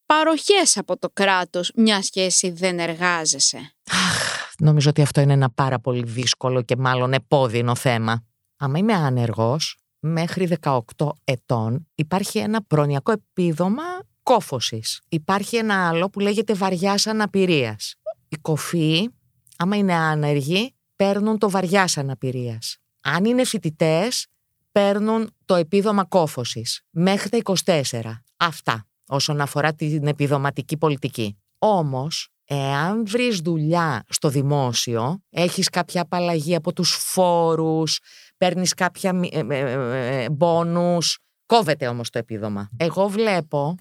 παροχές 0.05 0.77
από 0.77 0.97
το 0.97 1.09
κράτος 1.13 1.71
μια 1.75 2.01
σχέση 2.01 2.51
δεν 2.51 2.79
εργάζεσαι. 2.79 3.75
Αχ, 3.91 4.53
νομίζω 4.59 4.89
ότι 4.89 5.01
αυτό 5.01 5.21
είναι 5.21 5.33
ένα 5.33 5.49
πάρα 5.49 5.79
πολύ 5.79 6.03
δύσκολο 6.05 6.61
και 6.61 6.75
μάλλον 6.75 7.13
επώδυνο 7.13 7.75
θέμα. 7.75 8.23
Άμα 8.57 8.77
είμαι 8.77 8.93
άνεργος, 8.93 9.82
μέχρι 10.05 10.57
18 10.61 10.81
ετών 11.23 11.87
υπάρχει 11.95 12.37
ένα 12.37 12.63
προνοιακό 12.63 13.11
επίδομα 13.11 13.83
κόφωσης. 14.23 15.01
Υπάρχει 15.09 15.55
ένα 15.55 15.87
άλλο 15.87 16.09
που 16.09 16.19
λέγεται 16.19 16.53
βαριάς 16.53 17.07
αναπηρίας. 17.07 17.95
Οι 18.27 18.35
κοφοί, 18.35 19.09
άμα 19.57 19.75
είναι 19.75 19.93
άνεργοι, 19.93 20.75
παίρνουν 20.95 21.37
το 21.37 21.49
βαριάς 21.49 21.97
αναπηρίας. 21.97 22.77
Αν 23.01 23.25
είναι 23.25 23.43
φοιτητές, 23.43 24.27
παίρνουν 24.71 25.29
το 25.45 25.55
επίδομα 25.55 26.03
κόφωσης 26.03 26.81
μέχρι 26.89 27.29
τα 27.29 27.37
24. 27.37 28.23
Αυτά 28.37 28.87
όσον 29.07 29.41
αφορά 29.41 29.73
την 29.73 30.07
επιδοματική 30.07 30.77
πολιτική. 30.77 31.37
Όμως, 31.57 32.29
εάν 32.45 33.05
βρεις 33.07 33.37
δουλειά 33.37 34.03
στο 34.09 34.29
δημόσιο, 34.29 35.21
έχεις 35.29 35.69
κάποια 35.69 36.01
απαλλαγή 36.01 36.55
από 36.55 36.73
τους 36.73 36.91
φόρους, 36.99 37.99
παίρνεις 38.43 38.73
κάποια 38.73 39.13
μπόνους, 40.31 41.19
κόβεται 41.45 41.87
όμως 41.87 42.09
το 42.09 42.19
επίδομα. 42.19 42.69
Εγώ 42.77 43.07
βλέπω, 43.07 43.75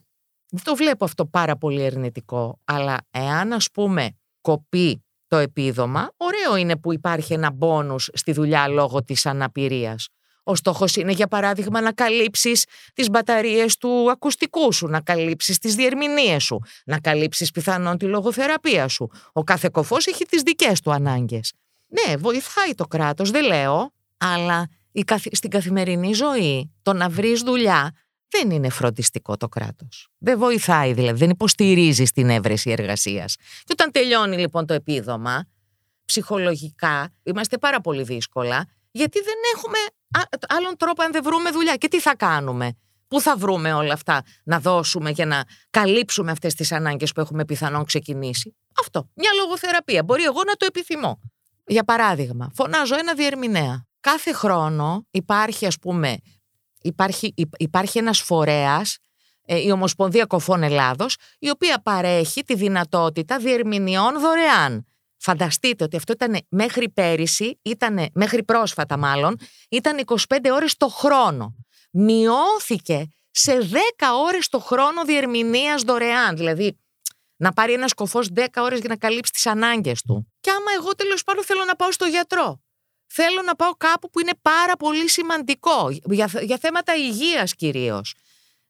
δεν 0.48 0.62
το 0.64 0.76
βλέπω 0.76 1.04
αυτό 1.04 1.26
πάρα 1.26 1.56
πολύ 1.56 1.82
ερνητικό, 1.82 2.60
αλλά 2.64 2.96
εάν 3.10 3.52
ας 3.52 3.68
πούμε 3.72 4.08
κοπεί 4.40 5.04
το 5.26 5.36
επίδομα, 5.36 6.10
ωραίο 6.16 6.56
είναι 6.56 6.76
που 6.76 6.92
υπάρχει 6.92 7.32
ένα 7.32 7.50
μπόνους 7.50 8.10
στη 8.12 8.32
δουλειά 8.32 8.68
λόγω 8.68 9.04
της 9.04 9.26
αναπηρίας. 9.26 10.08
Ο 10.42 10.54
στόχος 10.54 10.96
είναι, 10.96 11.12
για 11.12 11.28
παράδειγμα, 11.28 11.80
να 11.80 11.92
καλύψεις 11.92 12.64
τις 12.94 13.10
μπαταρίες 13.10 13.76
του 13.76 14.10
ακουστικού 14.10 14.72
σου, 14.72 14.86
να 14.86 15.00
καλύψεις 15.00 15.58
τις 15.58 15.74
διερμηνίες 15.74 16.44
σου, 16.44 16.60
να 16.84 17.00
καλύψεις 17.00 17.50
πιθανόν 17.50 17.98
τη 17.98 18.04
λογοθεραπεία 18.04 18.88
σου. 18.88 19.10
Ο 19.32 19.44
κάθε 19.44 19.68
κοφός 19.72 20.06
έχει 20.06 20.24
τις 20.24 20.42
δικές 20.42 20.80
του 20.80 20.92
ανάγκες. 20.92 21.52
Ναι, 21.86 22.16
βοηθάει 22.16 22.74
το 22.74 22.86
κράτος, 22.86 23.30
δεν 23.30 23.44
λέω, 23.44 23.92
αλλά 24.22 24.68
στην 25.32 25.50
καθημερινή 25.50 26.12
ζωή 26.12 26.72
το 26.82 26.92
να 26.92 27.08
βρεις 27.08 27.40
δουλειά 27.40 27.90
δεν 28.28 28.50
είναι 28.50 28.68
φροντιστικό 28.68 29.36
το 29.36 29.48
κράτος. 29.48 30.08
Δεν 30.18 30.38
βοηθάει 30.38 30.92
δηλαδή, 30.92 31.18
δεν 31.18 31.30
υποστηρίζει 31.30 32.04
την 32.04 32.30
έβρεση 32.30 32.70
εργασίας. 32.70 33.36
Και 33.36 33.72
όταν 33.72 33.90
τελειώνει 33.90 34.36
λοιπόν 34.36 34.66
το 34.66 34.74
επίδομα, 34.74 35.44
ψυχολογικά 36.04 37.12
είμαστε 37.22 37.58
πάρα 37.58 37.80
πολύ 37.80 38.02
δύσκολα, 38.02 38.66
γιατί 38.90 39.18
δεν 39.20 39.34
έχουμε 39.54 39.78
άλλον 40.48 40.76
τρόπο 40.76 41.02
αν 41.02 41.12
δεν 41.12 41.22
βρούμε 41.22 41.50
δουλειά. 41.50 41.76
Και 41.76 41.88
τι 41.88 42.00
θα 42.00 42.16
κάνουμε; 42.16 42.72
Πού 43.08 43.20
θα 43.20 43.36
βρούμε 43.36 43.72
όλα 43.72 43.92
αυτά; 43.92 44.22
Να 44.44 44.60
δώσουμε 44.60 45.10
για 45.10 45.26
να 45.26 45.44
καλύψουμε 45.70 46.30
αυτές 46.30 46.54
τις 46.54 46.72
ανάγκες 46.72 47.12
που 47.12 47.20
έχουμε 47.20 47.44
πιθανόν 47.44 47.84
ξεκινήσει; 47.84 48.56
Αυτό. 48.80 49.08
Μια 49.14 49.30
λογοθεραπεία. 49.40 50.02
Μπορεί 50.02 50.22
εγώ 50.22 50.42
να 50.46 50.54
το 50.54 50.66
επιθυμώ. 50.66 51.20
Για 51.66 51.84
παράδειγμα, 51.84 52.50
φωνάζω 52.54 52.98
ένα 52.98 53.14
διερμηνέα. 53.14 53.86
Κάθε 54.02 54.32
χρόνο 54.32 55.06
υπάρχει 55.10 55.66
ας 55.66 55.78
πούμε, 55.78 56.18
υπάρχει, 56.80 57.34
υπάρχει 57.56 57.98
ένας 57.98 58.20
φορέας 58.20 58.98
ε, 59.44 59.58
η 59.58 59.70
Ομοσπονδία 59.70 60.24
Κοφών 60.24 60.62
Ελλάδος, 60.62 61.16
η 61.38 61.50
οποία 61.50 61.82
παρέχει 61.82 62.42
τη 62.42 62.54
δυνατότητα 62.54 63.38
διερμηνιών 63.38 64.20
δωρεάν. 64.20 64.84
Φανταστείτε 65.16 65.84
ότι 65.84 65.96
αυτό 65.96 66.12
ήταν 66.12 66.38
μέχρι 66.48 66.90
πέρυσι, 66.90 67.58
ήταν, 67.62 68.06
μέχρι 68.14 68.44
πρόσφατα 68.44 68.96
μάλλον, 68.96 69.36
ήταν 69.70 70.04
25 70.04 70.16
ώρες 70.52 70.76
το 70.76 70.88
χρόνο. 70.88 71.54
Μειώθηκε 71.92 73.08
σε 73.30 73.58
10 73.58 73.76
ώρες 74.26 74.48
το 74.48 74.58
χρόνο 74.58 75.04
διερμηνίας 75.04 75.82
δωρεάν. 75.82 76.36
Δηλαδή, 76.36 76.78
να 77.36 77.52
πάρει 77.52 77.72
ένας 77.72 77.92
κοφός 77.92 78.28
10 78.34 78.46
ώρες 78.56 78.78
για 78.78 78.88
να 78.88 78.96
καλύψει 78.96 79.32
τις 79.32 79.46
ανάγκες 79.46 80.02
του. 80.02 80.32
Και 80.40 80.50
άμα 80.50 80.70
εγώ 80.78 80.94
τέλος 80.94 81.24
πάντων 81.24 81.44
θέλω 81.44 81.64
να 81.64 81.76
πάω 81.76 81.92
στο 81.92 82.04
γιατρό. 82.04 82.61
Θέλω 83.14 83.42
να 83.42 83.54
πάω 83.56 83.72
κάπου 83.72 84.10
που 84.10 84.20
είναι 84.20 84.32
πάρα 84.42 84.76
πολύ 84.76 85.08
σημαντικό, 85.10 85.90
για, 85.90 86.30
για 86.42 86.58
θέματα 86.60 86.94
υγείας 86.96 87.54
κυρίως. 87.54 88.14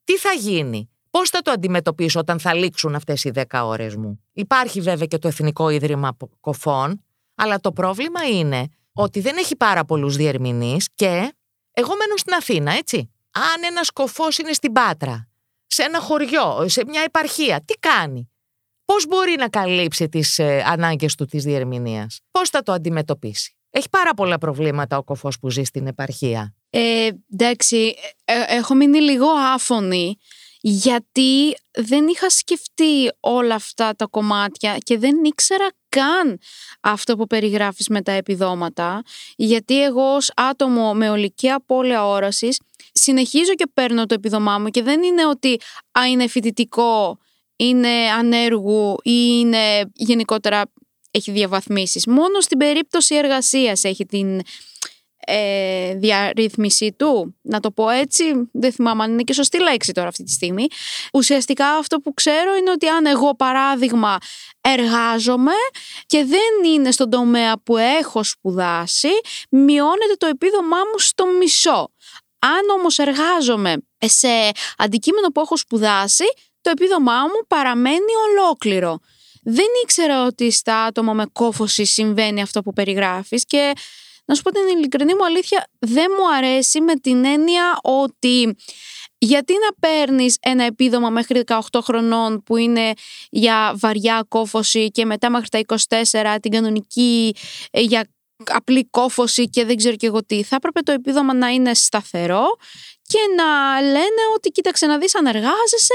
Τι 0.05 0.19
θα 0.19 0.33
γίνει, 0.33 0.93
Πώς 1.11 1.31
θα 1.31 1.41
το 1.43 1.51
αντιμετωπίσω 1.51 2.21
όταν 2.21 2.41
θα 2.41 2.55
λήξουν 2.55 2.95
αυτές 2.95 3.25
οι 3.25 3.31
10 3.35 3.43
ώρες 3.65 3.97
μου; 3.97 4.25
Υπάρχει 4.33 4.81
βέβαια 4.81 5.07
και 5.07 5.19
το 5.19 5.29
Εθνικό 5.29 5.69
Ίδρυμα 5.69 6.17
Κοφών, 6.41 7.05
αλλά 7.35 7.61
το 7.61 7.73
πρόβλημα 7.73 8.25
είναι 8.25 8.69
ότι 8.93 9.21
δεν 9.21 9.37
έχει 9.37 9.57
πάρα 9.57 9.85
πολλούς 9.85 10.17
διερμηνείς 10.17 10.89
και 10.95 11.35
εγώ 11.73 11.97
μένω 11.97 12.17
στην 12.17 12.33
Αθήνα, 12.33 12.73
έτσι. 12.73 13.13
Αν 13.31 13.63
ένας 13.71 13.91
κοφός 13.91 14.39
είναι 14.39 14.53
στην 14.53 14.73
Πάτρα, 14.73 15.29
σε 15.67 15.83
ένα 15.83 16.01
χωριό, 16.01 16.65
σε 16.69 16.85
μια 16.87 17.03
επαρχία, 17.03 17.63
τι 17.65 17.75
κάνει; 17.75 18.31
Πώς 18.85 19.07
μπορεί 19.07 19.35
να 19.39 19.49
καλύψει 19.49 20.09
τις 20.09 20.39
ε, 20.39 20.63
ανάγκες 20.67 21.15
του 21.15 21.25
της 21.25 21.45
διερμηνίας, 21.45 22.21
Πώς 22.31 22.49
θα 22.49 22.63
το 22.63 22.73
αντιμετωπίσει; 22.73 23.57
Έχει 23.75 23.89
πάρα 23.91 24.15
πολλά 24.15 24.39
προβλήματα 24.39 24.97
ο 24.97 25.03
κοφός 25.03 25.39
που 25.39 25.51
ζει 25.51 25.63
στην 25.63 25.87
επαρχία. 25.87 26.55
Ε, 26.71 27.09
εντάξει, 27.33 27.95
ε, 28.25 28.33
ε, 28.33 28.57
έχω 28.57 28.75
μείνει 28.75 29.01
λίγο 29.01 29.27
άφωνη 29.55 30.17
γιατί 30.61 31.57
δεν 31.71 32.07
είχα 32.07 32.31
σκεφτεί 32.31 33.13
όλα 33.21 33.55
αυτά 33.55 33.95
τα 33.95 34.07
κομμάτια 34.07 34.79
και 34.79 34.99
δεν 34.99 35.25
ήξερα 35.25 35.67
καν 35.89 36.39
αυτό 36.81 37.17
που 37.17 37.27
περιγράφεις 37.27 37.89
με 37.89 38.03
τα 38.03 38.13
επιδόματα 38.13 39.03
γιατί 39.37 39.83
εγώ 39.83 40.15
ως 40.15 40.31
άτομο 40.37 40.95
με 40.95 41.11
ολική 41.11 41.51
απώλεια 41.51 42.07
όρασης 42.07 42.61
συνεχίζω 42.93 43.55
και 43.55 43.71
παίρνω 43.75 44.07
το 44.07 44.15
επιδομά 44.15 44.59
μου 44.59 44.69
και 44.69 44.83
δεν 44.83 45.03
είναι 45.03 45.27
ότι 45.27 45.61
α, 45.99 46.09
είναι 46.09 46.27
φοιτητικό, 46.27 47.19
είναι 47.57 48.11
ανέργου 48.19 48.97
ή 49.03 49.39
είναι 49.41 49.91
γενικότερα 49.95 50.63
έχει 51.13 51.31
διαβαθμίσεις. 51.31 52.07
Μόνο 52.07 52.41
στην 52.41 52.59
περίπτωση 52.59 53.15
εργασίας 53.15 53.85
έχει 53.85 54.07
την 54.07 54.43
ε, 55.27 55.95
διαρρύθμιση 55.95 56.95
του, 56.99 57.37
να 57.43 57.61
το 57.61 57.71
πω 57.71 57.89
έτσι, 57.89 58.25
δεν 58.53 58.73
θυμάμαι 58.73 59.03
αν 59.03 59.13
είναι 59.13 59.23
και 59.23 59.33
σωστή 59.33 59.61
λέξη 59.61 59.93
τώρα 59.93 60.09
αυτή 60.09 60.23
τη 60.23 60.31
στιγμή. 60.31 60.67
Ουσιαστικά 61.13 61.67
αυτό 61.69 61.99
που 61.99 62.15
ξέρω 62.15 62.55
είναι 62.55 62.71
ότι 62.71 62.87
αν 62.87 63.07
εγώ 63.07 63.35
παράδειγμα 63.35 64.19
εργάζομαι 64.61 65.53
και 66.07 66.25
δεν 66.25 66.73
είναι 66.73 66.91
στον 66.91 67.11
τομέα 67.11 67.59
που 67.63 67.77
έχω 67.77 68.23
σπουδάσει, 68.23 69.11
μειώνεται 69.49 70.15
το 70.19 70.27
επίδομά 70.27 70.77
μου 70.77 70.99
στο 70.99 71.27
μισό. 71.27 71.91
Αν 72.39 72.79
όμως 72.79 72.99
εργάζομαι 72.99 73.77
σε 73.99 74.29
αντικείμενο 74.77 75.29
που 75.29 75.41
έχω 75.41 75.57
σπουδάσει, 75.57 76.25
το 76.61 76.71
επίδομά 76.71 77.21
μου 77.21 77.47
παραμένει 77.49 78.13
ολόκληρο. 78.29 78.99
Δεν 79.43 79.67
ήξερα 79.83 80.27
ότι 80.27 80.51
στα 80.51 80.83
άτομα 80.83 81.13
με 81.13 81.25
κόφωση 81.33 81.85
συμβαίνει 81.85 82.43
αυτό 82.43 82.63
που 82.63 82.73
περιγράφεις 82.73 83.45
και 83.45 83.73
να 84.25 84.35
σου 84.35 84.43
πω 84.43 84.51
την 84.51 84.77
ειλικρινή 84.77 85.15
μου 85.15 85.25
αλήθεια, 85.25 85.69
δεν 85.79 86.07
μου 86.19 86.37
αρέσει 86.37 86.81
με 86.81 86.95
την 86.95 87.25
έννοια 87.25 87.79
ότι 87.83 88.57
γιατί 89.19 89.53
να 89.53 89.89
παίρνεις 89.89 90.37
ένα 90.41 90.65
επίδομα 90.65 91.11
μέχρι 91.11 91.43
18 91.47 91.59
χρονών 91.83 92.43
που 92.43 92.57
είναι 92.57 92.93
για 93.31 93.75
βαριά 93.77 94.25
κόφωση 94.29 94.91
και 94.91 95.05
μετά 95.05 95.31
μέχρι 95.31 95.49
τα 95.49 95.79
24 95.89 96.37
την 96.41 96.51
κανονική 96.51 97.35
ε, 97.71 97.81
για 97.81 98.09
απλή 98.45 98.89
κόφωση 98.91 99.49
και 99.49 99.65
δεν 99.65 99.77
ξέρω 99.77 99.97
και 99.97 100.07
εγώ 100.07 100.25
τι. 100.25 100.43
Θα 100.43 100.57
έπρεπε 100.57 100.81
το 100.81 100.93
επίδομα 100.93 101.35
να 101.35 101.49
είναι 101.49 101.75
σταθερό 101.75 102.45
και 103.03 103.19
να 103.37 103.81
λένε 103.81 104.23
ότι 104.37 104.51
κοίταξε 104.51 104.87
να 104.87 104.99
δεις 104.99 105.15
αν 105.15 105.27
εργάζεσαι 105.27 105.95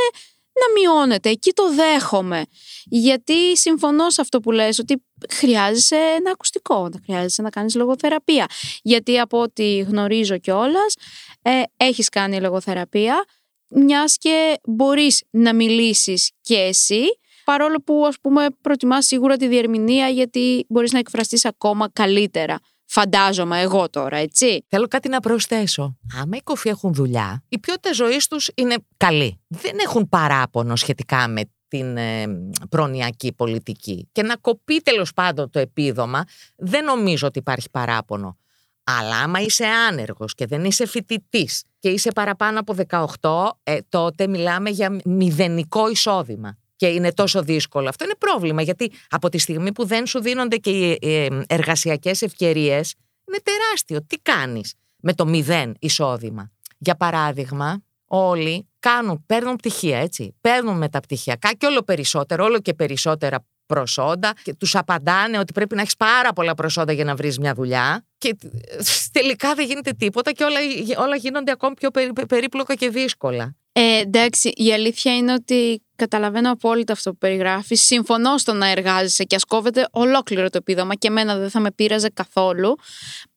να 0.59 0.81
μειώνεται. 0.81 1.29
Εκεί 1.29 1.51
το 1.51 1.73
δέχομαι. 1.73 2.45
Γιατί 2.85 3.57
συμφωνώ 3.57 4.09
σε 4.09 4.21
αυτό 4.21 4.39
που 4.39 4.51
λες 4.51 4.79
ότι 4.79 5.03
χρειάζεσαι 5.29 5.95
ένα 5.95 6.31
ακουστικό, 6.31 6.89
χρειάζεσαι 7.03 7.41
να 7.41 7.49
κάνεις 7.49 7.75
λογοθεραπεία. 7.75 8.45
Γιατί 8.81 9.19
από 9.19 9.41
ό,τι 9.41 9.77
γνωρίζω 9.77 10.37
κιόλας, 10.37 10.95
ε, 11.41 11.61
έχεις 11.77 12.09
κάνει 12.09 12.39
λογοθεραπεία, 12.39 13.25
μιας 13.69 14.17
και 14.17 14.59
μπορείς 14.63 15.23
να 15.29 15.53
μιλήσεις 15.53 16.31
και 16.41 16.55
εσύ, 16.55 17.03
παρόλο 17.43 17.81
που 17.85 18.05
ας 18.07 18.15
πούμε 18.21 18.47
προτιμάς 18.61 19.05
σίγουρα 19.05 19.37
τη 19.37 19.47
διερμηνία 19.47 20.07
γιατί 20.07 20.65
μπορείς 20.69 20.91
να 20.91 20.99
εκφραστείς 20.99 21.45
ακόμα 21.45 21.89
καλύτερα. 21.93 22.59
Φαντάζομαι 22.89 23.61
εγώ 23.61 23.89
τώρα, 23.89 24.17
έτσι. 24.17 24.65
Θέλω 24.67 24.87
κάτι 24.87 25.09
να 25.09 25.19
προσθέσω. 25.19 25.97
Άμα 26.21 26.37
οι 26.37 26.41
κοφοί 26.41 26.69
έχουν 26.69 26.93
δουλειά, 26.93 27.43
η 27.49 27.59
ποιότητα 27.59 27.93
ζωής 27.93 28.27
τους 28.27 28.49
είναι 28.55 28.75
καλή. 28.97 29.39
Δεν 29.47 29.77
έχουν 29.85 30.09
παράπονο 30.09 30.75
σχετικά 30.75 31.27
με 31.27 31.41
την 31.67 31.97
ε, 31.97 32.25
προνοιακή 32.69 33.33
πολιτική. 33.33 34.09
Και 34.11 34.23
να 34.23 34.35
κοπεί 34.35 34.81
τέλος 34.81 35.13
πάντων 35.13 35.49
το 35.49 35.59
επίδομα, 35.59 36.23
δεν 36.55 36.83
νομίζω 36.83 37.27
ότι 37.27 37.39
υπάρχει 37.39 37.69
παράπονο. 37.69 38.37
Αλλά 38.83 39.17
άμα 39.17 39.39
είσαι 39.39 39.65
άνεργος 39.65 40.33
και 40.33 40.45
δεν 40.45 40.65
είσαι 40.65 40.85
φοιτητής 40.85 41.63
και 41.79 41.89
είσαι 41.89 42.11
παραπάνω 42.11 42.59
από 42.59 42.75
18, 43.21 43.49
ε, 43.63 43.77
τότε 43.89 44.27
μιλάμε 44.27 44.69
για 44.69 44.99
μηδενικό 45.05 45.89
εισόδημα 45.89 46.57
και 46.77 46.87
είναι 46.87 47.13
τόσο 47.13 47.41
δύσκολο. 47.43 47.89
Αυτό 47.89 48.03
είναι 48.03 48.15
πρόβλημα 48.17 48.61
γιατί 48.61 48.91
από 49.09 49.29
τη 49.29 49.37
στιγμή 49.37 49.71
που 49.71 49.85
δεν 49.85 50.05
σου 50.05 50.21
δίνονται 50.21 50.57
και 50.57 50.69
οι 50.69 51.29
εργασιακές 51.47 52.21
ευκαιρίες 52.21 52.95
είναι 53.27 53.39
τεράστιο. 53.43 54.05
Τι 54.07 54.17
κάνεις 54.17 54.73
με 55.01 55.13
το 55.13 55.25
μηδέν 55.25 55.75
εισόδημα; 55.79 56.51
Για 56.77 56.95
παράδειγμα, 56.95 57.83
όλοι 58.05 58.67
κάνουν, 58.79 59.23
παίρνουν 59.25 59.55
πτυχία, 59.55 59.97
έτσι. 59.99 60.35
Παίρνουν 60.41 60.77
μεταπτυχιακά 60.77 61.53
και 61.53 61.65
όλο 61.65 61.83
περισσότερο, 61.83 62.43
όλο 62.45 62.59
και 62.59 62.73
περισσότερα 62.73 63.45
προσόντα 63.65 64.33
και 64.43 64.53
τους 64.53 64.75
απαντάνε 64.75 65.37
ότι 65.37 65.53
πρέπει 65.53 65.75
να 65.75 65.81
έχεις 65.81 65.95
πάρα 65.95 66.33
πολλά 66.33 66.53
προσόντα 66.53 66.93
για 66.93 67.03
να 67.03 67.15
βρεις 67.15 67.39
μια 67.39 67.53
δουλειά 67.53 68.05
και 68.17 68.35
τελικά 69.11 69.53
δεν 69.53 69.65
γίνεται 69.65 69.91
τίποτα 69.91 70.31
και 70.31 70.43
όλα, 70.43 70.59
όλα 70.97 71.15
γίνονται 71.15 71.51
ακόμη 71.51 71.75
πιο 71.75 71.89
περίπλοκα 72.27 72.75
και 72.75 72.89
δύσκολα. 72.89 73.55
Ε, 73.71 73.97
εντάξει, 73.99 74.49
η 74.49 74.73
αλήθεια 74.73 75.15
είναι 75.15 75.33
ότι 75.33 75.81
Καταλαβαίνω 75.97 76.51
απόλυτα 76.51 76.93
αυτό 76.93 77.11
που 77.11 77.17
περιγράφεις. 77.17 77.81
Συμφωνώ 77.81 78.37
στο 78.37 78.53
να 78.53 78.67
εργάζεσαι 78.67 79.23
και 79.23 79.35
ασκόβεται 79.35 79.87
ολόκληρο 79.91 80.49
το 80.49 80.57
επίδομα 80.57 80.95
και 80.95 81.07
εμένα 81.07 81.37
δεν 81.37 81.49
θα 81.49 81.59
με 81.59 81.71
πείραζε 81.71 82.09
καθόλου 82.09 82.75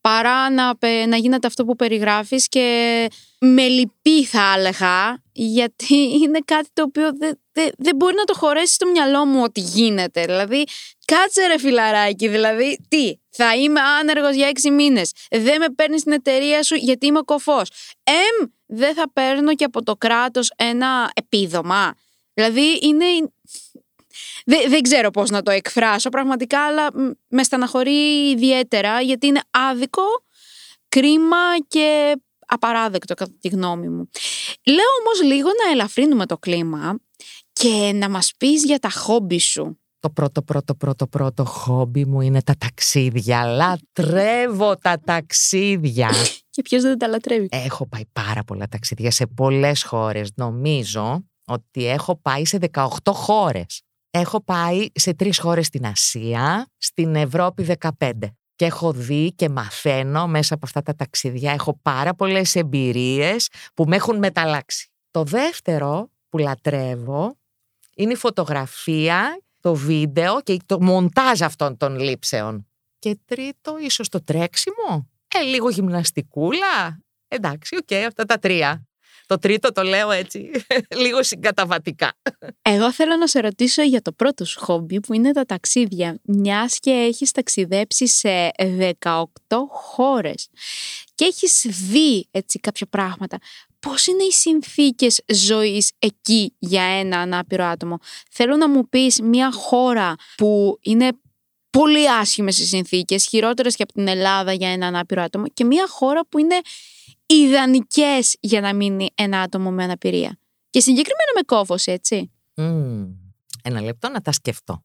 παρά 0.00 0.50
να, 0.50 0.72
να 1.08 1.16
γίνεται 1.16 1.46
αυτό 1.46 1.64
που 1.64 1.76
περιγράφεις 1.76 2.48
και 2.48 3.08
με 3.38 3.62
λυπεί 3.62 4.24
θα 4.24 4.54
έλεγα 4.56 5.22
γιατί 5.32 5.94
είναι 6.22 6.38
κάτι 6.44 6.68
το 6.72 6.82
οποίο 6.82 7.10
δεν 7.18 7.38
δεν 7.78 7.96
μπορεί 7.96 8.14
να 8.14 8.24
το 8.24 8.34
χωρέσει 8.34 8.74
στο 8.74 8.86
μυαλό 8.90 9.24
μου 9.24 9.42
ότι 9.42 9.60
γίνεται. 9.60 10.24
Δηλαδή, 10.24 10.64
κάτσε 11.04 11.46
ρε 11.46 11.58
φιλαράκι, 11.58 12.28
δηλαδή, 12.28 12.78
τι, 12.88 13.12
θα 13.30 13.56
είμαι 13.56 13.80
άνεργος 13.80 14.34
για 14.34 14.48
έξι 14.48 14.70
μήνες, 14.70 15.12
δεν 15.30 15.60
με 15.60 15.66
παίρνεις 15.76 16.00
στην 16.00 16.12
εταιρεία 16.12 16.62
σου 16.62 16.74
γιατί 16.74 17.06
είμαι 17.06 17.20
κοφός. 17.24 17.70
Εμ, 18.04 18.48
δεν 18.66 18.94
θα 18.94 19.12
παίρνω 19.12 19.54
και 19.54 19.64
από 19.64 19.82
το 19.82 19.96
κράτος 19.96 20.52
ένα 20.56 21.10
επίδομα. 21.14 21.94
Δηλαδή, 22.34 22.78
είναι... 22.82 23.04
Δεν, 24.44 24.70
δεν 24.70 24.82
ξέρω 24.82 25.10
πώς 25.10 25.30
να 25.30 25.42
το 25.42 25.50
εκφράσω 25.50 26.08
πραγματικά, 26.08 26.66
αλλά 26.66 26.90
με 27.28 27.42
στεναχωρεί 27.42 28.30
ιδιαίτερα 28.30 29.00
γιατί 29.00 29.26
είναι 29.26 29.40
άδικο, 29.50 30.02
κρίμα 30.88 31.58
και 31.68 32.16
απαράδεκτο 32.46 33.14
κατά 33.14 33.32
τη 33.40 33.48
γνώμη 33.48 33.88
μου. 33.88 34.10
Λέω 34.66 34.90
όμως 35.04 35.32
λίγο 35.32 35.48
να 35.64 35.70
ελαφρύνουμε 35.72 36.26
το 36.26 36.38
κλίμα 36.38 36.98
και 37.52 37.92
να 37.94 38.08
μας 38.08 38.32
πεις 38.38 38.64
για 38.64 38.78
τα 38.78 38.90
χόμπι 38.90 39.38
σου. 39.38 39.78
Το 40.00 40.10
πρώτο, 40.10 40.42
πρώτο, 40.42 40.74
πρώτο, 40.74 41.06
πρώτο 41.06 41.44
χόμπι 41.44 42.04
μου 42.04 42.20
είναι 42.20 42.42
τα 42.42 42.54
ταξίδια. 42.58 43.44
Λατρεύω 43.44 44.76
τα 44.76 45.00
ταξίδια. 45.04 46.10
και 46.50 46.62
ποιος 46.62 46.82
δεν 46.82 46.98
τα 46.98 47.08
λατρεύει. 47.08 47.48
Έχω 47.50 47.86
πάει 47.86 48.02
πάρα 48.12 48.44
πολλά 48.44 48.68
ταξίδια 48.68 49.10
σε 49.10 49.26
πολλές 49.26 49.82
χώρες. 49.82 50.30
Νομίζω 50.34 51.24
ότι 51.50 51.86
έχω 51.86 52.16
πάει 52.16 52.44
σε 52.44 52.58
18 52.72 52.86
χώρες. 53.12 53.82
Έχω 54.10 54.42
πάει 54.42 54.86
σε 54.94 55.14
τρεις 55.14 55.38
χώρες 55.38 55.66
στην 55.66 55.86
Ασία, 55.86 56.66
στην 56.76 57.14
Ευρώπη 57.14 57.62
15. 57.98 58.10
Και 58.56 58.64
έχω 58.64 58.92
δει 58.92 59.32
και 59.32 59.48
μαθαίνω 59.48 60.26
μέσα 60.26 60.54
από 60.54 60.66
αυτά 60.66 60.82
τα 60.82 60.94
ταξίδια. 60.94 61.52
Έχω 61.52 61.78
πάρα 61.82 62.14
πολλές 62.14 62.54
εμπειρίες 62.54 63.48
που 63.74 63.84
με 63.84 63.96
έχουν 63.96 64.18
μεταλλάξει. 64.18 64.90
Το 65.10 65.24
δεύτερο 65.24 66.10
που 66.28 66.38
λατρεύω 66.38 67.38
είναι 67.96 68.12
η 68.12 68.16
φωτογραφία, 68.16 69.42
το 69.60 69.74
βίντεο 69.74 70.40
και 70.42 70.56
το 70.66 70.82
μοντάζ 70.82 71.42
αυτών 71.42 71.76
των 71.76 71.98
λήψεων. 71.98 72.66
Και 72.98 73.18
τρίτο, 73.24 73.78
ίσως 73.78 74.08
το 74.08 74.22
τρέξιμο. 74.24 75.08
Ε, 75.28 75.42
λίγο 75.42 75.70
γυμναστικούλα. 75.70 77.00
Εντάξει, 77.28 77.76
οκ, 77.76 77.92
αυτά 78.06 78.24
τα 78.24 78.38
τρία. 78.38 78.89
Το 79.30 79.38
τρίτο 79.38 79.72
το 79.72 79.82
λέω 79.82 80.10
έτσι, 80.10 80.50
λίγο 81.02 81.22
συγκαταβατικά. 81.22 82.12
Εγώ 82.62 82.92
θέλω 82.92 83.16
να 83.16 83.26
σε 83.26 83.40
ρωτήσω 83.40 83.82
για 83.82 84.02
το 84.02 84.12
πρώτο 84.12 84.44
σου 84.44 84.60
χόμπι 84.60 85.00
που 85.00 85.12
είναι 85.12 85.32
τα 85.32 85.44
ταξίδια. 85.44 86.18
Μιας 86.22 86.78
και 86.78 86.90
έχεις 86.90 87.30
ταξιδέψει 87.30 88.06
σε 88.06 88.50
18 89.00 89.22
χώρες 89.70 90.48
και 91.14 91.24
έχεις 91.24 91.66
δει 91.68 92.28
έτσι 92.30 92.58
κάποια 92.58 92.86
πράγματα 92.90 93.38
πώς 93.80 94.06
είναι 94.06 94.22
οι 94.22 94.32
συνθήκες 94.32 95.20
ζωής 95.32 95.92
εκεί 95.98 96.54
για 96.58 96.82
ένα 96.82 97.18
ανάπηρο 97.18 97.64
άτομο; 97.64 97.98
Θέλω 98.30 98.56
να 98.56 98.68
μου 98.68 98.88
πεις 98.88 99.20
μια 99.20 99.52
χώρα 99.52 100.14
που 100.36 100.78
είναι 100.82 101.10
πολύ 101.70 102.11
άσχημες 102.11 102.59
οι 102.59 102.66
συνθήκες, 102.66 103.26
χειρότερες 103.26 103.76
και 103.76 103.83
από 103.83 103.92
την 103.92 104.09
Ελλάδα 104.09 104.52
για 104.52 104.72
ένα 104.72 104.87
ανάπηρο 104.87 105.22
άτομο 105.22 105.44
και 105.48 105.64
μια 105.64 105.88
χώρα 105.88 106.26
που 106.26 106.38
είναι 106.38 106.61
ιδανικές 107.26 108.37
για 108.40 108.61
να 108.61 108.74
μείνει 108.74 109.09
ένα 109.14 109.40
άτομο 109.40 109.70
με 109.70 109.85
αναπηρία. 109.85 110.38
Και 110.70 110.80
συγκεκριμένα 110.80 111.33
με 111.35 111.40
κόφος, 111.46 111.87
έτσι. 111.87 112.33
ένα 113.62 113.80
λεπτό 113.80 114.09
να 114.09 114.20
τα 114.20 114.33
σκεφτώ. 114.33 114.85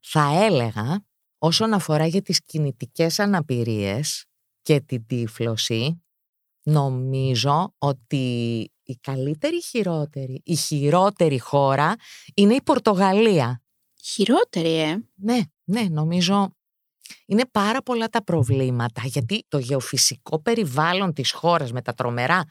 Θα 0.00 0.44
έλεγα 0.44 1.04
όσον 1.38 1.72
αφορά 1.72 2.06
για 2.06 2.22
τις 2.22 2.44
κινητικές 2.44 3.18
αναπηρίες 3.18 4.24
και 4.62 4.80
την 4.80 5.06
τύφλωση, 5.06 6.02
Νομίζω 6.62 7.74
ότι 7.78 8.16
η 8.82 8.96
καλύτερη 9.00 9.56
η 9.56 9.62
χειρότερη, 9.62 10.40
η 10.44 10.54
χειρότερη 10.54 11.38
χώρα 11.38 11.94
είναι 12.34 12.54
η 12.54 12.62
Πορτογαλία. 12.62 13.62
Χειρότερη, 14.02 14.74
ε. 14.74 15.08
Ναι, 15.14 15.40
ναι, 15.70 15.86
νομίζω 15.90 16.54
είναι 17.26 17.44
πάρα 17.50 17.82
πολλά 17.82 18.08
τα 18.08 18.24
προβλήματα 18.24 19.02
γιατί 19.04 19.44
το 19.48 19.58
γεωφυσικό 19.58 20.42
περιβάλλον 20.42 21.12
της 21.12 21.32
χώρας 21.32 21.72
με 21.72 21.82
τα 21.82 21.94
τρομερά 21.94 22.44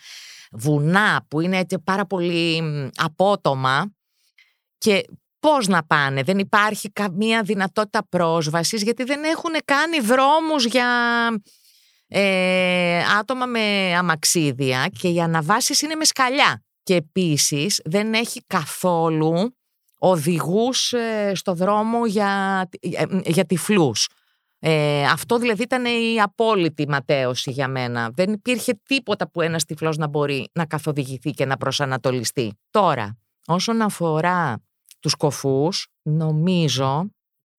βουνά 0.51 1.25
που 1.27 1.39
είναι 1.39 1.57
έτσι 1.57 1.79
πάρα 1.79 2.05
πολύ 2.05 2.63
απότομα 2.95 3.93
και 4.77 5.05
πώς 5.39 5.67
να 5.67 5.85
πάνε, 5.85 6.23
δεν 6.23 6.39
υπάρχει 6.39 6.91
καμία 6.91 7.41
δυνατότητα 7.43 8.07
πρόσβασης 8.09 8.83
γιατί 8.83 9.03
δεν 9.03 9.23
έχουν 9.23 9.51
κάνει 9.65 9.99
δρόμους 9.99 10.65
για 10.65 10.87
ε, 12.07 13.03
άτομα 13.19 13.45
με 13.45 13.95
αμαξίδια 13.95 14.89
και 14.99 15.07
οι 15.07 15.21
αναβάσεις 15.21 15.81
είναι 15.81 15.95
με 15.95 16.05
σκαλιά. 16.05 16.63
Και 16.83 16.95
επίσης 16.95 17.81
δεν 17.85 18.13
έχει 18.13 18.43
καθόλου 18.47 19.58
οδηγούς 19.99 20.93
ε, 20.93 21.31
στο 21.35 21.53
δρόμο 21.53 22.05
για, 22.05 22.61
ε, 22.79 23.05
για 23.25 23.45
τυφλούς. 23.45 24.09
Ε, 24.59 25.05
αυτό 25.05 25.37
δηλαδή 25.37 25.63
ήταν 25.63 25.85
η 25.85 26.21
απόλυτη 26.21 26.87
ματέωση 26.87 27.51
για 27.51 27.67
μένα. 27.67 28.09
Δεν 28.13 28.33
υπήρχε 28.33 28.79
τίποτα 28.85 29.29
που 29.29 29.41
ένας 29.41 29.65
τυφλός 29.65 29.97
να 29.97 30.07
μπορεί 30.07 30.49
να 30.53 30.65
καθοδηγηθεί 30.65 31.31
και 31.31 31.45
να 31.45 31.57
προσανατολιστεί. 31.57 32.59
Τώρα, 32.69 33.17
όσον 33.45 33.81
αφορά 33.81 34.61
τους 34.99 35.15
κοφούς, 35.15 35.87
νομίζω, 36.01 37.09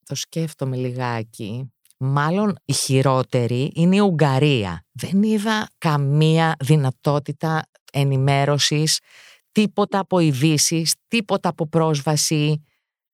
το 0.07 0.15
σκέφτομαι 0.15 0.77
λιγάκι, 0.77 1.73
Μάλλον 2.03 2.57
η 2.65 2.73
χειρότερη 2.73 3.73
είναι 3.75 3.97
η 3.97 3.99
Ουγγαρία. 3.99 4.85
Δεν 4.93 5.23
είδα 5.23 5.69
καμία 5.79 6.57
δυνατότητα 6.61 7.63
ενημέρωσης, 7.93 8.99
τίποτα 9.53 9.99
από 9.99 10.19
ειδήσεις, 10.19 10.95
τίποτα 11.09 11.49
από 11.49 11.67
πρόσβαση. 11.67 12.65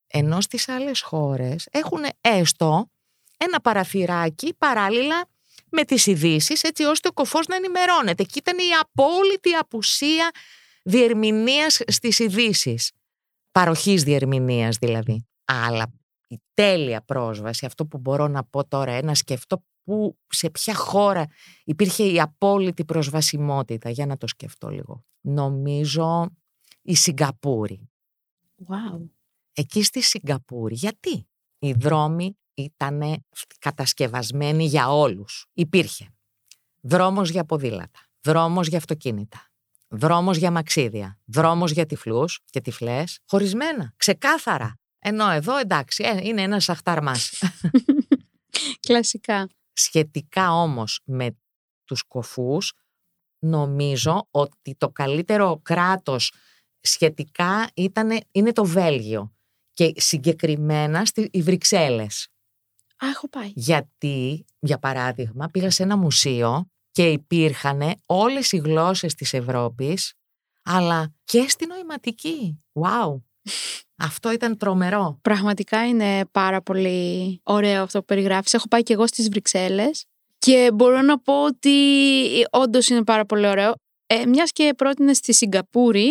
Ενώ 0.07 0.40
στις 0.40 0.68
άλλες 0.68 1.01
χώρες 1.01 1.68
έχουν 1.70 2.01
έστω 2.20 2.90
ένα 3.37 3.61
παραθυράκι 3.61 4.55
παράλληλα 4.59 5.29
με 5.70 5.85
τις 5.85 6.07
ειδήσεις, 6.07 6.62
έτσι 6.62 6.85
ώστε 6.85 7.09
ο 7.09 7.12
κοφός 7.12 7.46
να 7.46 7.57
ενημερώνεται. 7.57 8.22
Και 8.22 8.38
ήταν 8.38 8.59
η 8.59 8.70
απόλυτη 8.81 9.53
απουσία 9.53 10.31
διερμηνίας 10.83 11.81
στις 11.87 12.18
ειδήσεις. 12.18 12.92
Παροχής 13.53 14.03
διερμηνίας 14.03 14.77
δηλαδή. 14.77 15.27
Αλλά 15.44 15.92
η 16.29 16.37
τέλεια 16.55 17.03
πρόσβαση, 17.03 17.66
αυτό 17.66 17.87
που 17.87 17.99
μπορώ 17.99 18.29
να 18.29 18.44
πω 18.44 18.66
τώρα, 18.66 18.92
ένα 18.92 19.14
σκεφτώ 19.14 19.64
που, 19.85 20.18
σε 20.29 20.51
ποια 20.51 20.75
χώρα 20.75 21.27
υπήρχε 21.64 22.05
η 22.05 22.20
απόλυτη 22.20 22.85
προσβασιμότητα. 22.85 23.90
Για 23.90 24.07
να 24.07 24.16
το 24.16 24.27
σκεφτώ 24.27 24.68
λίγο. 24.68 25.05
Νομίζω 25.29 26.29
η 26.83 26.95
Σιγκαπούρη. 26.95 27.91
Wow. 28.69 29.09
Εκεί 29.53 29.83
στη 29.83 30.03
Σιγκαπούρη. 30.03 30.75
Γιατί; 30.75 31.29
Οι 31.59 31.73
δρόμοι 31.73 32.37
ήταν 32.55 33.25
κατασκευασμένοι 33.59 34.65
για 34.65 34.89
όλους. 34.93 35.47
Υπήρχε 35.53 36.15
δρόμος 36.81 37.31
για 37.31 37.45
ποδήλατα, 37.45 38.01
δρόμος 38.21 38.69
για 38.69 38.79
αυτοκίνητα, 38.79 39.51
δρόμος 39.89 40.37
για 40.37 40.51
μαξίδια, 40.51 41.19
δρόμος 41.25 41.71
για 41.71 41.87
τυφλούς 41.87 42.41
και 42.51 42.61
τυφλές, 42.61 43.19
χωρισμένα, 43.27 43.93
ξεκάθαρα. 43.97 44.79
Ενώ 44.99 45.31
εδώ 45.31 45.57
εντάξει, 45.57 46.05
ε, 46.05 46.21
είναι 46.23 46.43
ένας 46.43 46.69
αχταρμάς. 46.69 47.43
Κλασικά. 48.87 49.49
Σχετικά 49.73 50.53
όμως 50.53 51.01
με 51.05 51.37
τους 51.85 52.03
κοφούς, 52.03 52.73
νομίζω 53.47 54.29
ότι 54.31 54.75
το 54.79 54.89
καλύτερο 54.89 55.61
κράτος 55.63 56.33
σχετικά 56.81 57.71
ήταν, 57.75 58.21
είναι 58.31 58.53
το 58.53 58.65
Βέλγιο 58.65 59.35
και 59.73 59.93
συγκεκριμένα 59.97 61.05
στις 61.05 61.29
Βρυξέλλες. 61.35 62.29
Α, 63.05 63.09
έχω 63.09 63.29
πάει. 63.29 63.53
Γιατί, 63.55 64.45
για 64.59 64.79
παράδειγμα, 64.79 65.49
πήγα 65.49 65.71
σε 65.71 65.83
ένα 65.83 65.97
μουσείο 65.97 66.71
και 66.91 67.11
υπήρχαν 67.11 67.95
όλες 68.07 68.53
οι 68.53 68.57
γλώσσες 68.57 69.15
της 69.15 69.33
Ευρώπης, 69.33 70.15
αλλά 70.63 71.15
και 71.25 71.49
στη 71.49 71.67
νοηματική. 71.67 72.65
Wow! 72.73 73.23
Αυτό 74.09 74.33
ήταν 74.33 74.57
τρομερό. 74.57 75.19
Πραγματικά 75.23 75.87
είναι 75.87 76.27
πάρα 76.27 76.63
πολύ 76.63 77.41
ωραίο 77.43 77.83
αυτό 77.83 77.99
που 77.99 78.05
περιγράφεις. 78.05 78.55
Έχω 78.55 78.69
πάει 78.69 78.83
και 78.83 78.93
εγώ 78.93 79.07
στις 79.07 79.29
Βρυξέλλες 79.29 80.07
και 80.47 80.71
μπορώ 80.75 81.03
να 81.03 81.19
πω 81.19 81.45
ότι 81.45 81.77
όντως 82.51 82.89
είναι 82.89 83.05
πάρα 83.05 83.25
πολύ 83.25 83.47
ωραίο. 83.47 83.75
Ε, 84.07 84.27
μιας 84.27 84.53
και 84.53 84.75
πρότεινε 84.77 85.15
στη 85.15 85.35
Σιγκαπούρη, 85.35 86.11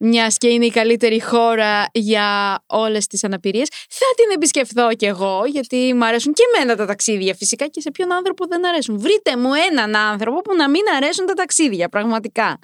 μιας 0.00 0.36
και 0.36 0.48
είναι 0.48 0.66
η 0.66 0.70
καλύτερη 0.70 1.22
χώρα 1.22 1.86
για 1.92 2.58
όλες 2.66 3.06
τις 3.06 3.24
αναπηρίες, 3.24 3.68
θα 3.88 4.06
την 4.16 4.34
επισκεφθώ 4.34 4.94
κι 4.94 5.04
εγώ, 5.04 5.44
γιατί 5.46 5.94
μου 5.94 6.04
αρέσουν 6.04 6.32
και 6.32 6.42
εμένα 6.54 6.76
τα 6.76 6.86
ταξίδια 6.86 7.34
φυσικά 7.34 7.66
και 7.66 7.80
σε 7.80 7.90
ποιον 7.90 8.12
άνθρωπο 8.12 8.46
δεν 8.46 8.66
αρέσουν. 8.66 8.98
Βρείτε 8.98 9.36
μου 9.36 9.50
έναν 9.70 9.96
άνθρωπο 9.96 10.40
που 10.40 10.54
να 10.54 10.70
μην 10.70 10.82
αρέσουν 10.96 11.26
τα 11.26 11.34
ταξίδια, 11.34 11.88
πραγματικά. 11.88 12.58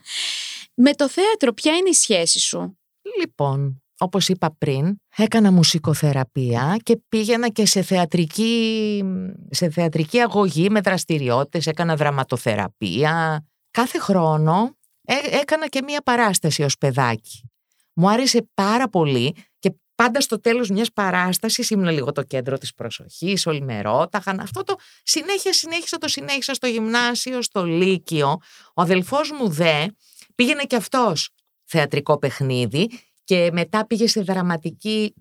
Με 0.74 0.94
το 0.94 1.08
θέατρο 1.08 1.52
ποια 1.52 1.76
είναι 1.76 1.88
η 1.88 1.94
σχέση 1.94 2.38
σου; 2.38 2.78
Λοιπόν, 3.20 3.82
όπως 3.98 4.28
είπα 4.28 4.54
πριν, 4.58 4.96
έκανα 5.16 5.52
μουσικοθεραπεία 5.52 6.76
και 6.82 7.00
πήγαινα 7.08 7.48
και 7.48 7.66
σε 7.66 7.82
θεατρική, 7.82 9.02
σε 9.50 9.70
θεατρική 9.70 10.20
αγωγή 10.20 10.70
με 10.70 10.80
δραστηριότητες, 10.80 11.66
έκανα 11.66 11.96
δραματοθεραπεία. 11.96 13.44
Κάθε 13.70 13.98
χρόνο 13.98 14.76
ε, 15.04 15.14
έκανα 15.40 15.68
και 15.68 15.82
μία 15.82 16.02
παράσταση 16.02 16.62
ως 16.62 16.78
παιδάκι. 16.78 17.50
Μου 17.94 18.10
άρεσε 18.10 18.48
πάρα 18.54 18.88
πολύ 18.88 19.36
και 19.58 19.74
πάντα 19.94 20.20
στο 20.20 20.40
τέλος 20.40 20.70
μιας 20.70 20.92
παράστασης 20.92 21.70
ήμουν 21.70 21.88
λίγο 21.88 22.12
το 22.12 22.22
κέντρο 22.22 22.58
της 22.58 22.74
προσοχής, 22.74 23.46
όλοι 23.46 23.60
με 23.60 23.80
ρώταγαν. 23.80 24.40
Αυτό 24.40 24.62
το 24.62 24.76
συνέχεια 25.02 25.52
συνέχισα, 25.52 25.98
το 25.98 26.08
συνέχισα 26.08 26.54
στο 26.54 26.66
γυμνάσιο, 26.66 27.42
στο 27.42 27.64
λύκειο. 27.64 28.36
Ο 28.74 28.82
αδελφός 28.82 29.30
μου 29.30 29.48
δε 29.48 29.86
πήγαινε 30.34 30.62
και 30.62 30.76
αυτός 30.76 31.30
θεατρικό 31.64 32.18
παιχνίδι 32.18 32.88
και 33.26 33.50
μετά 33.52 33.86
πήγε 33.86 34.08
σε 34.08 34.20
δραματική 34.20 35.14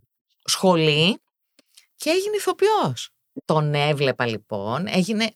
σχολή 0.46 1.22
και 1.96 2.10
έγινε 2.10 2.36
ηθοποιός. 2.36 3.10
Τον 3.46 3.74
έβλεπα 3.74 4.26
λοιπόν, 4.26 4.88
έγινε 4.88 5.32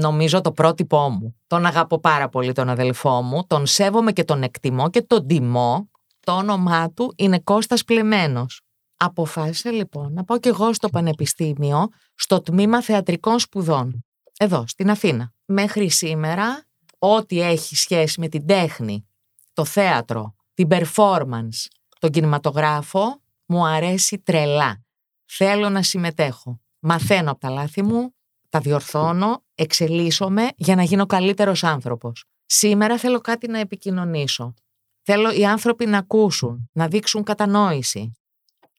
νομίζω 0.00 0.40
το 0.40 0.52
πρότυπό 0.52 1.08
μου. 1.08 1.36
Τον 1.46 1.66
αγαπώ 1.66 1.98
πάρα 1.98 2.28
πολύ 2.28 2.52
τον 2.52 2.68
αδελφό 2.68 3.22
μου, 3.22 3.46
τον 3.46 3.66
σέβομαι 3.66 4.12
και 4.12 4.24
τον 4.24 4.42
εκτιμώ 4.42 4.90
και 4.90 5.02
τον 5.02 5.26
τιμώ. 5.26 5.90
Το 6.20 6.32
όνομά 6.32 6.90
του 6.90 7.12
είναι 7.16 7.38
Κώστας 7.38 7.84
Πλεμένος. 7.84 8.60
Αποφάσισα 8.96 9.70
λοιπόν 9.70 10.12
να 10.12 10.24
πάω 10.24 10.38
και 10.38 10.48
εγώ 10.48 10.72
στο 10.72 10.88
Πανεπιστήμιο, 10.88 11.88
στο 12.14 12.40
τμήμα 12.40 12.82
θεατρικών 12.82 13.38
σπουδών. 13.38 14.04
Εδώ, 14.38 14.64
στην 14.66 14.90
Αθήνα. 14.90 15.32
Μέχρι 15.44 15.90
σήμερα, 15.90 16.66
ό,τι 16.98 17.40
έχει 17.40 17.76
σχέση 17.76 18.20
με 18.20 18.28
την 18.28 18.46
τέχνη, 18.46 19.06
το 19.52 19.64
θέατρο, 19.64 20.34
την 20.54 20.68
performance, 20.70 21.66
τον 22.02 22.10
κινηματογράφο, 22.10 23.22
μου 23.46 23.66
αρέσει 23.66 24.18
τρελά. 24.18 24.84
Θέλω 25.24 25.68
να 25.68 25.82
συμμετέχω. 25.82 26.60
Μαθαίνω 26.78 27.30
από 27.30 27.40
τα 27.40 27.50
λάθη 27.50 27.82
μου, 27.82 28.14
τα 28.48 28.60
διορθώνω, 28.60 29.44
εξελίσσομαι 29.54 30.48
για 30.56 30.74
να 30.74 30.82
γίνω 30.82 31.06
καλύτερος 31.06 31.64
άνθρωπος. 31.64 32.24
Σήμερα 32.46 32.98
θέλω 32.98 33.20
κάτι 33.20 33.48
να 33.48 33.58
επικοινωνήσω. 33.58 34.54
Θέλω 35.02 35.30
οι 35.30 35.46
άνθρωποι 35.46 35.86
να 35.86 35.98
ακούσουν, 35.98 36.70
να 36.72 36.88
δείξουν 36.88 37.22
κατανόηση. 37.22 38.12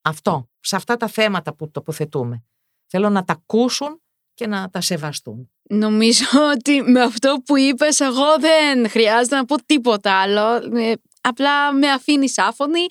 Αυτό, 0.02 0.50
σε 0.60 0.76
αυτά 0.76 0.98
τα 0.98 1.08
θέματα 1.08 1.56
που 1.56 1.72
τοποθετούμε. 1.72 2.44
Θέλω 2.88 3.10
να 3.10 3.24
τα 3.24 3.34
ακούσουν 3.34 4.02
και 4.34 4.48
να 4.48 4.70
τα 4.70 4.82
σεβαστούν. 4.82 5.52
Νομίζω 5.70 6.26
ότι 6.56 6.82
με 6.82 7.02
αυτό 7.02 7.42
που 7.46 7.58
είπες 7.58 8.00
εγώ 8.00 8.40
δεν 8.40 8.90
χρειάζεται 8.90 9.36
να 9.36 9.46
πω 9.46 9.64
τίποτα 9.66 10.22
άλλο. 10.22 10.60
Ε, 11.24 11.30
απλά 11.30 11.74
με 11.74 11.90
αφήνει 11.90 12.28
άφωνη. 12.36 12.86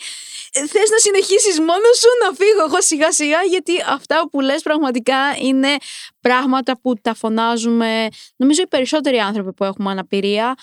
Θες 0.52 0.90
να 0.90 0.98
συνεχίσεις 0.98 1.58
μόνος 1.58 1.98
σου 1.98 2.08
να 2.24 2.34
φύγω 2.34 2.64
εγώ 2.66 2.80
σιγά 2.80 3.12
σιγά 3.12 3.42
γιατί 3.42 3.72
αυτά 3.88 4.28
που 4.30 4.40
λες 4.40 4.62
πραγματικά 4.62 5.36
είναι 5.40 5.76
πράγματα 6.20 6.80
που 6.80 6.94
τα 7.02 7.14
φωνάζουμε 7.14 8.08
νομίζω 8.36 8.62
οι 8.62 8.68
περισσότεροι 8.68 9.18
άνθρωποι 9.18 9.52
που 9.52 9.64
έχουμε 9.64 9.90
αναπηρία 9.90 10.54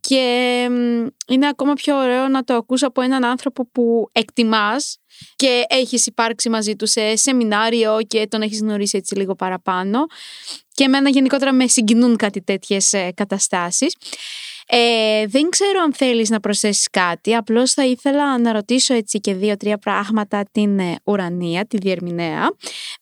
και 0.00 0.62
είναι 1.28 1.48
ακόμα 1.48 1.72
πιο 1.72 1.96
ωραίο 1.96 2.28
να 2.28 2.44
το 2.44 2.54
ακούς 2.54 2.82
από 2.82 3.00
έναν 3.00 3.24
άνθρωπο 3.24 3.68
που 3.70 4.08
εκτιμάς 4.12 4.98
και 5.36 5.64
έχεις 5.68 6.06
υπάρξει 6.06 6.48
μαζί 6.48 6.76
του 6.76 6.86
σε 6.86 7.16
σεμινάριο 7.16 7.98
και 8.06 8.26
τον 8.26 8.42
έχεις 8.42 8.60
γνωρίσει 8.60 8.96
έτσι 8.96 9.14
λίγο 9.14 9.34
παραπάνω 9.34 10.06
και 10.72 10.84
εμένα 10.84 11.08
γενικότερα 11.08 11.52
με 11.52 11.66
συγκινούν 11.66 12.16
κάτι 12.16 12.42
τέτοιες 12.42 12.92
ε, 12.92 13.10
καταστάσεις. 13.14 13.94
Ε, 14.68 15.26
δεν 15.26 15.48
ξέρω 15.48 15.80
αν 15.84 15.94
θέλεις 15.94 16.30
να 16.30 16.40
προσθέσεις 16.40 16.88
κάτι, 16.90 17.34
απλώς 17.34 17.72
θα 17.72 17.84
ήθελα 17.84 18.38
να 18.38 18.52
ρωτήσω 18.52 18.94
έτσι 18.94 19.18
και 19.18 19.34
δύο-τρία 19.34 19.78
πράγματα 19.78 20.44
την 20.52 20.78
ε, 20.78 20.96
ουρανία, 21.04 21.66
τη 21.66 21.76
διερμηνέα, 21.76 22.48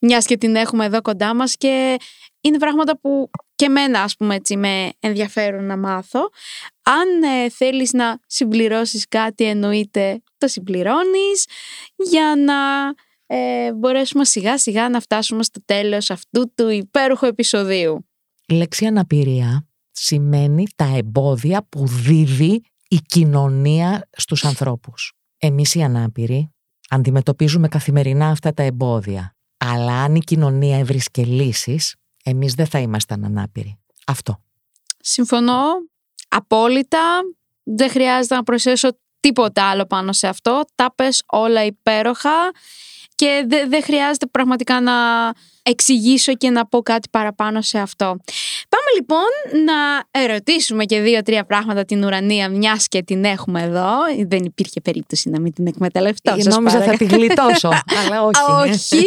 μιας 0.01 0.27
και 0.27 0.37
την 0.37 0.57
έχουμε 0.57 0.85
εδώ 0.85 1.03
κοντά 1.03 1.35
μας 1.35 1.57
και 1.57 1.97
είναι 2.41 2.59
πράγματα 2.59 2.99
που 2.99 3.31
και 3.55 3.65
εμένα 3.65 4.03
ας 4.03 4.17
πούμε 4.17 4.35
έτσι 4.35 4.57
με 4.57 4.93
ενδιαφέρουν 5.01 5.65
να 5.65 5.77
μάθω. 5.77 6.31
Αν 6.83 7.23
ε, 7.23 7.49
θέλεις 7.49 7.93
να 7.93 8.19
συμπληρώσεις 8.27 9.09
κάτι 9.09 9.45
εννοείται 9.45 10.23
το 10.39 10.49
συμπληρώνεις 10.49 11.47
για 11.97 12.35
να 12.37 12.55
ε, 13.27 13.73
μπορέσουμε 13.73 14.25
σιγά 14.25 14.59
σιγά 14.59 14.89
να 14.89 15.01
φτάσουμε 15.01 15.43
στο 15.43 15.61
τέλος 15.65 16.11
αυτού 16.11 16.53
του 16.55 16.69
υπέροχου 16.69 17.27
επεισοδίου. 17.27 18.09
Η 18.47 18.55
λέξη 18.55 18.87
αναπηρία 18.87 19.67
σημαίνει 19.95 20.65
τα 20.77 20.97
εμπόδια 20.97 21.67
που 21.69 21.87
δίδει 21.87 22.63
η 22.89 22.97
κοινωνία 22.97 24.09
στους 24.13 24.45
ανθρώπους. 24.45 25.13
Εμείς 25.39 25.75
οι 25.75 25.83
ανάπηροι 25.83 26.51
αντιμετωπίζουμε 26.89 27.69
καθημερινά 27.69 28.29
αυτά 28.29 28.55
τα 28.55 28.63
εμπόδια. 28.63 29.35
Αλλά 29.57 30.03
αν 30.03 30.15
η 30.15 30.21
κοινωνία 30.21 30.79
έβρισκε 30.79 31.25
λύσεις, 31.25 31.95
εμείς 32.25 32.55
δεν 32.55 32.67
θα 32.67 32.79
ήμασταν 32.79 33.25
ανάπηροι. 33.25 33.79
Αυτό. 34.07 34.43
Συμφωνώ 35.01 35.63
απόλυτα. 36.29 37.21
Δεν 37.63 37.91
χρειάζεται 37.91 38.35
να 38.35 38.43
προσθέσω 38.43 38.89
τίποτα 39.21 39.71
άλλο 39.71 39.87
πάνω 39.87 40.13
σε 40.13 40.27
αυτό. 40.27 40.65
Τα 40.75 40.95
πες 40.95 41.23
όλα 41.27 41.65
υπέροχα 41.65 42.51
και 43.15 43.47
δεν 43.69 43.83
χρειάζεται 43.83 44.27
πραγματικά 44.27 44.81
να 44.81 44.93
εξηγήσω 45.63 46.35
και 46.35 46.51
να 46.51 46.67
πω 46.67 46.83
κάτι 46.83 47.09
παραπάνω 47.11 47.63
σε 47.63 47.79
αυτό. 47.79 48.17
Πάμε 48.75 48.91
λοιπόν 48.95 49.63
να 49.65 50.03
ερωτήσουμε 50.21 50.85
και 50.85 51.01
δύο-τρία 51.01 51.45
πράγματα 51.45 51.85
την 51.85 52.05
ουρανία, 52.05 52.49
μιας 52.49 52.89
και 52.89 53.03
την 53.03 53.25
έχουμε 53.25 53.63
εδώ. 53.63 53.91
Δεν 54.27 54.45
υπήρχε 54.45 54.81
περίπτωση 54.81 55.31
να 55.31 55.41
μην 55.41 55.53
την 55.53 55.67
εκμεταλλευτώ. 55.67 56.35
Ε, 56.39 56.49
νόμιζα 56.49 56.81
θα 56.83 56.97
τη 56.97 57.05
γλιτώσω, 57.05 57.69
αλλά 58.05 58.23
όχι. 58.23 58.71
όχι, 58.71 59.05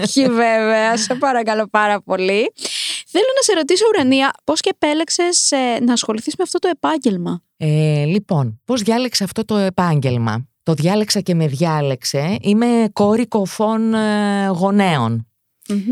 όχι 0.00 0.26
βέβαια. 0.28 0.96
Σε 0.96 1.14
παρακαλώ 1.14 1.68
πάρα 1.70 2.02
πολύ. 2.02 2.52
Θέλω 3.06 3.26
να 3.36 3.42
σε 3.42 3.52
ρωτήσω, 3.52 3.84
Ουρανία, 3.94 4.32
πώς 4.44 4.60
και 4.60 4.70
επέλεξες 4.80 5.50
ε, 5.50 5.84
να 5.84 5.92
ασχοληθείς 5.92 6.34
με 6.36 6.42
αυτό 6.44 6.58
το 6.58 6.68
επάγγελμα; 6.72 7.42
Ε, 7.56 8.04
λοιπόν, 8.04 8.60
πώς 8.64 8.82
διάλεξα 8.82 9.24
αυτό 9.24 9.44
το 9.44 9.56
επάγγελμα; 9.56 10.48
Το 10.62 10.72
διάλεξα 10.72 11.20
και 11.20 11.34
με 11.34 11.46
διάλεξε. 11.46 12.38
Είμαι 12.40 12.88
κόρη 12.92 13.26
κοφών 13.26 13.94
ε, 13.94 14.46
γονέων. 14.46 15.26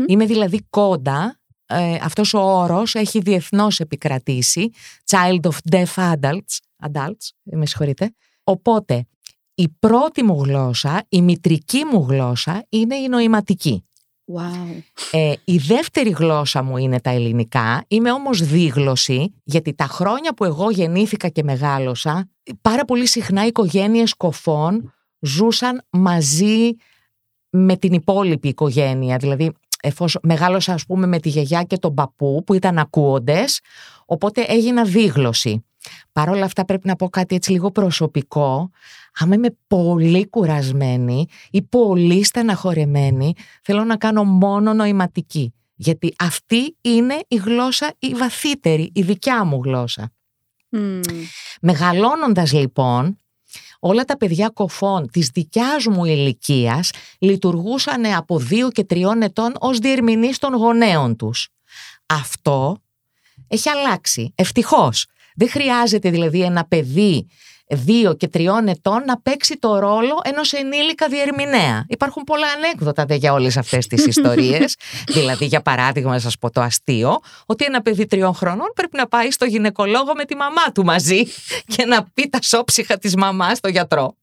Είμαι 0.07 0.25
δηλαδή 0.25 0.65
κόντα. 0.69 1.40
Ε, 1.71 1.99
αυτός 2.03 2.33
ο 2.33 2.39
όρος 2.39 2.95
έχει 2.95 3.19
διεθνώς 3.19 3.79
επικρατήσει. 3.79 4.69
Child 5.09 5.39
of 5.41 5.71
deaf 5.71 6.13
adults. 6.13 6.57
Adults, 6.91 7.29
με 7.43 7.65
συγχωρείτε. 7.65 8.13
Οπότε, 8.43 9.05
η 9.53 9.69
πρώτη 9.79 10.23
μου 10.23 10.43
γλώσσα, 10.43 11.05
η 11.09 11.21
μητρική 11.21 11.85
μου 11.85 12.05
γλώσσα 12.09 12.65
είναι 12.69 12.95
η 12.95 13.07
νοηματική. 13.07 13.83
Wow. 14.35 14.81
Ε, 15.11 15.33
η 15.43 15.57
δεύτερη 15.57 16.09
γλώσσα 16.09 16.63
μου 16.63 16.77
είναι 16.77 16.99
τα 16.99 17.09
ελληνικά. 17.09 17.83
Είμαι 17.87 18.11
όμως 18.11 18.41
δίγλωση, 18.41 19.33
γιατί 19.43 19.73
τα 19.73 19.85
χρόνια 19.85 20.33
που 20.33 20.43
εγώ 20.43 20.71
γεννήθηκα 20.71 21.27
και 21.27 21.43
μεγάλωσα, 21.43 22.29
πάρα 22.61 22.85
πολύ 22.85 23.07
συχνά 23.07 23.43
οι 23.43 23.47
οικογένειες 23.47 24.13
κοφών 24.13 24.93
ζούσαν 25.19 25.83
μαζί 25.89 26.75
με 27.49 27.77
την 27.77 27.93
υπόλοιπη 27.93 28.47
οικογένεια. 28.47 29.17
Δηλαδή, 29.17 29.51
εφόσον 29.81 30.21
μεγάλωσα 30.25 30.73
ας 30.73 30.85
πούμε 30.85 31.07
με 31.07 31.19
τη 31.19 31.29
γιαγιά 31.29 31.63
και 31.63 31.77
τον 31.77 31.93
παππού 31.93 32.43
που 32.45 32.53
ήταν 32.53 32.77
ακούοντες, 32.77 33.61
οπότε 34.05 34.45
έγινα 34.47 34.83
δίγλωση. 34.83 35.65
Παρ' 36.11 36.29
όλα 36.29 36.45
αυτά 36.45 36.65
πρέπει 36.65 36.87
να 36.87 36.95
πω 36.95 37.09
κάτι 37.09 37.35
έτσι 37.35 37.51
λίγο 37.51 37.71
προσωπικό. 37.71 38.69
Άμα 39.15 39.35
είμαι 39.35 39.57
πολύ 39.67 40.27
κουρασμένη 40.27 41.25
ή 41.51 41.61
πολύ 41.61 42.23
στεναχωρεμένη, 42.23 43.33
θέλω 43.63 43.83
να 43.83 43.97
κάνω 43.97 44.23
μόνο 44.23 44.73
νοηματική. 44.73 45.53
Γιατί 45.75 46.13
αυτή 46.19 46.77
είναι 46.81 47.19
η 47.27 47.35
γλώσσα 47.35 47.93
η 47.99 48.13
βαθύτερη, 48.13 48.91
η 48.93 49.01
δικιά 49.01 49.43
μου 49.43 49.61
γλώσσα. 49.63 50.11
Mm. 50.75 51.01
Μεγαλώνοντας 51.61 52.53
λοιπόν, 52.53 53.17
όλα 53.83 54.03
τα 54.03 54.17
παιδιά 54.17 54.49
κοφών 54.49 55.09
της 55.11 55.27
δικιάς 55.27 55.85
μου 55.85 56.05
ηλικίας 56.05 56.91
λειτουργούσαν 57.19 58.05
από 58.05 58.39
δύο 58.39 58.69
και 58.69 58.83
τριών 58.83 59.21
ετών 59.21 59.53
ως 59.59 59.79
διερμηνείς 59.79 60.37
των 60.37 60.53
γονέων 60.53 61.15
τους. 61.15 61.49
Αυτό 62.05 62.77
έχει 63.47 63.69
αλλάξει, 63.69 64.33
ευτυχώς. 64.35 65.05
Δεν 65.35 65.49
χρειάζεται 65.49 66.09
δηλαδή 66.09 66.41
ένα 66.41 66.65
παιδί 66.65 67.27
δύο 67.71 68.13
και 68.13 68.27
τριών 68.27 68.67
ετών 68.67 69.03
να 69.05 69.21
παίξει 69.21 69.57
το 69.57 69.79
ρόλο 69.79 70.19
ενός 70.23 70.53
ενήλικα 70.53 71.07
διερμηνέα. 71.07 71.85
Υπάρχουν 71.87 72.23
πολλά 72.23 72.47
ανέκδοτα 72.47 73.15
για 73.15 73.33
όλες 73.33 73.57
αυτές 73.57 73.87
τις 73.87 74.05
ιστορίες. 74.13 74.75
δηλαδή 75.07 75.45
για 75.45 75.61
παράδειγμα 75.61 76.11
να 76.11 76.19
σας 76.19 76.37
πω 76.37 76.49
το 76.49 76.61
αστείο, 76.61 77.19
ότι 77.45 77.65
ένα 77.65 77.81
παιδί 77.81 78.05
τριών 78.05 78.33
χρονών 78.33 78.71
πρέπει 78.75 78.97
να 78.97 79.07
πάει 79.07 79.31
στο 79.31 79.45
γυναικολόγο 79.45 80.13
με 80.15 80.25
τη 80.25 80.35
μαμά 80.35 80.71
του 80.73 80.83
μαζί 80.83 81.23
και 81.65 81.85
να 81.85 82.07
πει 82.13 82.29
τα 82.29 82.39
σώψυχα 82.41 82.97
της 82.97 83.15
μαμάς 83.15 83.57
στο 83.57 83.69
γιατρό. 83.69 84.15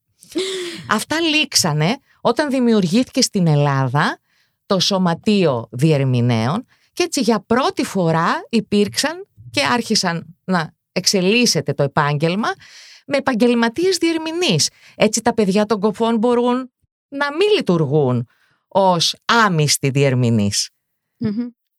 Αυτά 0.89 1.19
λήξανε 1.19 1.97
όταν 2.21 2.49
δημιουργήθηκε 2.49 3.21
στην 3.21 3.47
Ελλάδα 3.47 4.19
το 4.65 4.79
Σωματείο 4.79 5.67
Διερμηνέων 5.71 6.65
και 6.93 7.03
έτσι 7.03 7.21
για 7.21 7.43
πρώτη 7.47 7.83
φορά 7.83 8.41
υπήρξαν 8.49 9.27
και 9.51 9.61
άρχισαν 9.73 10.37
να 10.43 10.73
εξελίσσεται 10.91 11.73
το 11.73 11.83
επάγγελμα 11.83 12.47
με 13.09 13.17
επαγγελματίες 13.17 13.97
διερμηνείς. 13.97 14.69
Έτσι 14.95 15.21
τα 15.21 15.33
παιδιά 15.33 15.65
των 15.65 15.79
κοφών 15.79 16.17
μπορούν 16.17 16.71
να 17.07 17.35
μην 17.35 17.49
λειτουργούν 17.55 18.27
ως 18.67 19.15
άμυστοι 19.25 19.89
διερμηνείς. 19.89 20.69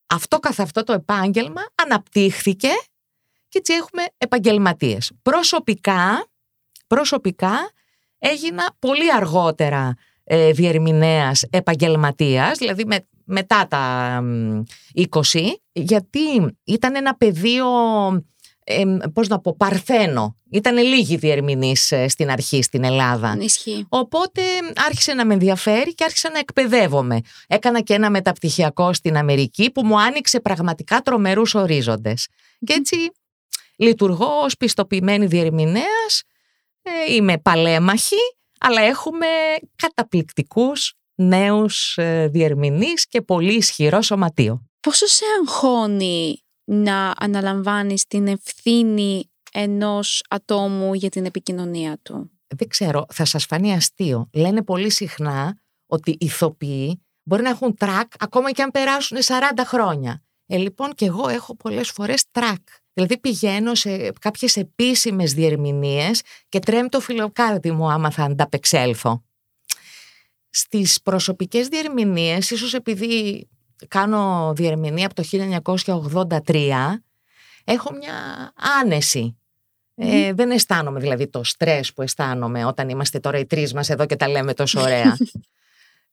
Αυτό 0.07 0.39
καθ' 0.39 0.59
αυτό 0.59 0.83
το 0.83 0.93
επάγγελμα 0.93 1.61
αναπτύχθηκε 1.75 2.69
και 3.47 3.57
έτσι 3.57 3.73
έχουμε 3.73 4.03
επαγγελματίες. 4.17 5.11
Προσωπικά, 5.21 6.27
προσωπικά 6.87 7.71
έγινα 8.19 8.75
πολύ 8.79 9.13
αργότερα 9.13 9.93
ε, 10.23 10.51
διερμηνέας 10.51 11.43
επαγγελματίας, 11.49 12.57
δηλαδή 12.57 12.85
με, 12.85 13.07
μετά 13.23 13.67
τα 13.67 14.23
20, 14.95 15.41
γιατί 15.71 16.55
ήταν 16.63 16.95
ένα 16.95 17.15
πεδίο 17.15 17.67
ε, 18.63 18.83
πώς 19.13 19.27
να 19.27 19.39
πω, 19.39 19.55
παρθένο. 19.57 20.35
Ήταν 20.51 20.77
λίγοι 20.77 21.15
διερμηνείς 21.15 21.91
ε, 21.91 22.07
στην 22.07 22.29
αρχή 22.29 22.61
στην 22.61 22.83
Ελλάδα. 22.83 23.37
Ισχύει. 23.39 23.85
Οπότε 23.89 24.41
άρχισε 24.85 25.13
να 25.13 25.25
με 25.25 25.33
ενδιαφέρει 25.33 25.93
και 25.95 26.03
άρχισα 26.03 26.29
να 26.29 26.39
εκπαιδεύομαι. 26.39 27.21
Έκανα 27.47 27.81
και 27.81 27.93
ένα 27.93 28.09
μεταπτυχιακό 28.09 28.93
στην 28.93 29.17
Αμερική 29.17 29.71
που 29.71 29.85
μου 29.85 30.01
άνοιξε 30.01 30.39
πραγματικά 30.39 31.01
τρομερούς 31.01 31.55
ορίζοντες. 31.55 32.27
Και 32.65 32.73
έτσι 32.73 32.95
λειτουργώ 33.75 34.39
ως 34.43 34.57
πιστοποιημένη 34.57 35.25
διερμηνέας, 35.25 36.23
ε, 36.81 37.13
είμαι 37.13 37.37
παλέμαχη, 37.37 38.35
αλλά 38.59 38.81
έχουμε 38.81 39.27
καταπληκτικούς 39.75 40.93
νέους 41.15 41.97
ε, 41.97 42.27
διερμηνείς 42.31 43.07
και 43.07 43.21
πολύ 43.21 43.53
ισχυρό 43.53 44.01
σωματείο. 44.01 44.65
Πόσο 44.79 45.05
σε 45.05 45.23
αγχώνει 45.39 46.43
να 46.73 47.13
αναλαμβάνεις 47.17 48.07
την 48.07 48.27
ευθύνη 48.27 49.29
ενός 49.51 50.23
ατόμου 50.29 50.93
για 50.93 51.09
την 51.09 51.25
επικοινωνία 51.25 51.99
του. 52.01 52.31
Δεν 52.55 52.67
ξέρω, 52.67 53.05
θα 53.13 53.25
σας 53.25 53.45
φανεί 53.45 53.73
αστείο. 53.73 54.29
Λένε 54.33 54.63
πολύ 54.63 54.89
συχνά 54.89 55.61
ότι 55.85 56.11
οι 56.11 56.17
ηθοποιοί 56.19 57.01
μπορεί 57.23 57.41
να 57.41 57.49
έχουν 57.49 57.75
τρακ 57.75 58.11
ακόμα 58.19 58.51
και 58.51 58.61
αν 58.61 58.71
περάσουν 58.71 59.17
40 59.21 59.61
χρόνια. 59.65 60.23
Ε, 60.45 60.57
λοιπόν, 60.57 60.93
και 60.93 61.05
εγώ 61.05 61.27
έχω 61.27 61.55
πολλές 61.55 61.89
φορές 61.89 62.31
τρακ. 62.31 62.67
Δηλαδή 62.93 63.17
πηγαίνω 63.19 63.75
σε 63.75 64.11
κάποιες 64.11 64.57
επίσημες 64.57 65.33
διερμηνίες 65.33 66.21
και 66.49 66.59
τρέμει 66.59 66.89
το 66.89 66.99
φυλλοκάρδι 66.99 67.71
μου 67.71 67.91
άμα 67.91 68.11
θα 68.11 68.23
ανταπεξέλθω. 68.23 69.23
Στις 70.49 71.01
προσωπικές 71.01 71.67
διερμηνίες, 71.67 72.49
ίσως 72.49 72.73
επειδή 72.73 73.47
κάνω 73.87 74.53
διερμηνία 74.55 75.05
από 75.05 75.15
το 75.15 75.23
1983, 76.45 76.71
έχω 77.63 77.93
μια 77.93 78.13
άνεση. 78.81 79.35
Ε, 79.95 80.33
δεν 80.33 80.51
αισθάνομαι 80.51 80.99
δηλαδή 80.99 81.27
το 81.27 81.43
στρες 81.43 81.93
που 81.93 82.01
αισθάνομαι 82.01 82.65
όταν 82.65 82.89
είμαστε 82.89 83.19
τώρα 83.19 83.37
οι 83.37 83.45
τρεις 83.45 83.73
μας 83.73 83.89
εδώ 83.89 84.05
και 84.05 84.15
τα 84.15 84.27
λέμε 84.27 84.53
τόσο 84.53 84.81
ωραία. 84.81 85.17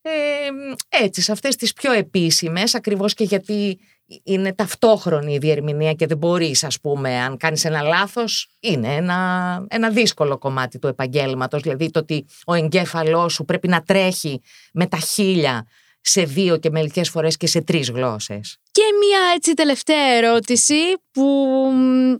Ε, 0.02 1.00
έτσι, 1.04 1.22
σε 1.22 1.32
αυτές 1.32 1.56
τις 1.56 1.72
πιο 1.72 1.92
επίσημες, 1.92 2.74
ακριβώς 2.74 3.14
και 3.14 3.24
γιατί 3.24 3.78
είναι 4.22 4.52
ταυτόχρονη 4.52 5.34
η 5.34 5.38
διερμηνία 5.38 5.92
και 5.92 6.06
δεν 6.06 6.16
μπορείς, 6.16 6.64
ας 6.64 6.80
πούμε, 6.80 7.20
αν 7.20 7.36
κάνεις 7.36 7.64
ένα 7.64 7.82
λάθος, 7.82 8.48
είναι 8.60 8.94
ένα, 8.94 9.64
ένα 9.68 9.90
δύσκολο 9.90 10.38
κομμάτι 10.38 10.78
του 10.78 10.86
επαγγέλματος, 10.86 11.62
δηλαδή 11.62 11.90
το 11.90 11.98
ότι 11.98 12.26
ο 12.44 12.54
εγκέφαλός 12.54 13.32
σου 13.32 13.44
πρέπει 13.44 13.68
να 13.68 13.82
τρέχει 13.82 14.40
με 14.72 14.86
τα 14.86 14.96
χίλια 14.96 15.66
σε 16.10 16.22
δύο 16.22 16.58
και 16.58 16.70
μερικές 16.70 17.08
φορές 17.08 17.36
και 17.36 17.46
σε 17.46 17.60
τρεις 17.60 17.90
γλώσσες. 17.90 18.58
Και 18.70 18.82
μία 19.00 19.32
έτσι 19.34 19.54
τελευταία 19.54 20.16
ερώτηση 20.16 20.94
που 21.10 21.24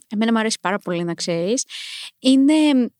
εμένα 0.08 0.32
μου 0.32 0.38
αρέσει 0.38 0.58
πάρα 0.60 0.78
πολύ 0.78 1.04
να 1.04 1.14
ξέρεις 1.14 1.64
είναι 2.18 2.90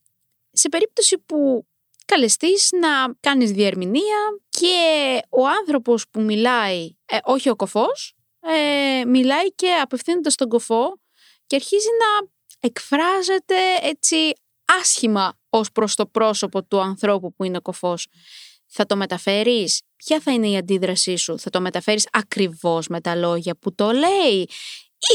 σε 0.51 0.69
περίπτωση 0.69 1.17
που 1.17 1.67
καλεστείς 2.05 2.69
να 2.71 3.13
κάνεις 3.19 3.51
διερμηνία 3.51 4.39
και 4.49 4.77
ο 5.29 5.47
άνθρωπος 5.47 6.05
που 6.11 6.21
μιλάει, 6.21 6.95
ε, 7.05 7.17
όχι 7.23 7.49
ο 7.49 7.55
κοφός, 7.55 8.13
ε, 8.39 9.05
μιλάει 9.05 9.53
και 9.55 9.71
απευθύνεται 9.81 10.29
στον 10.29 10.49
κοφό 10.49 10.99
και 11.47 11.55
αρχίζει 11.55 11.87
να 11.99 12.27
εκφράζεται 12.59 13.55
έτσι 13.81 14.33
άσχημα 14.81 15.39
ως 15.49 15.71
προς 15.71 15.95
το 15.95 16.05
πρόσωπο 16.05 16.63
του 16.63 16.79
ανθρώπου 16.79 17.33
που 17.33 17.43
είναι 17.43 17.59
κοφός. 17.59 18.07
Θα 18.69 18.85
το 18.85 18.95
μεταφέρεις; 18.95 19.81
Ποια 19.95 20.19
θα 20.19 20.31
είναι 20.31 20.49
η 20.49 20.57
αντίδρασή 20.57 21.15
σου, 21.15 21.39
θα 21.39 21.49
το 21.49 21.61
μεταφέρεις 21.61 22.07
ακριβώς 22.11 22.87
με 22.87 23.01
τα 23.01 23.15
λόγια 23.15 23.55
που 23.55 23.75
το 23.75 23.91
λέει; 23.91 24.49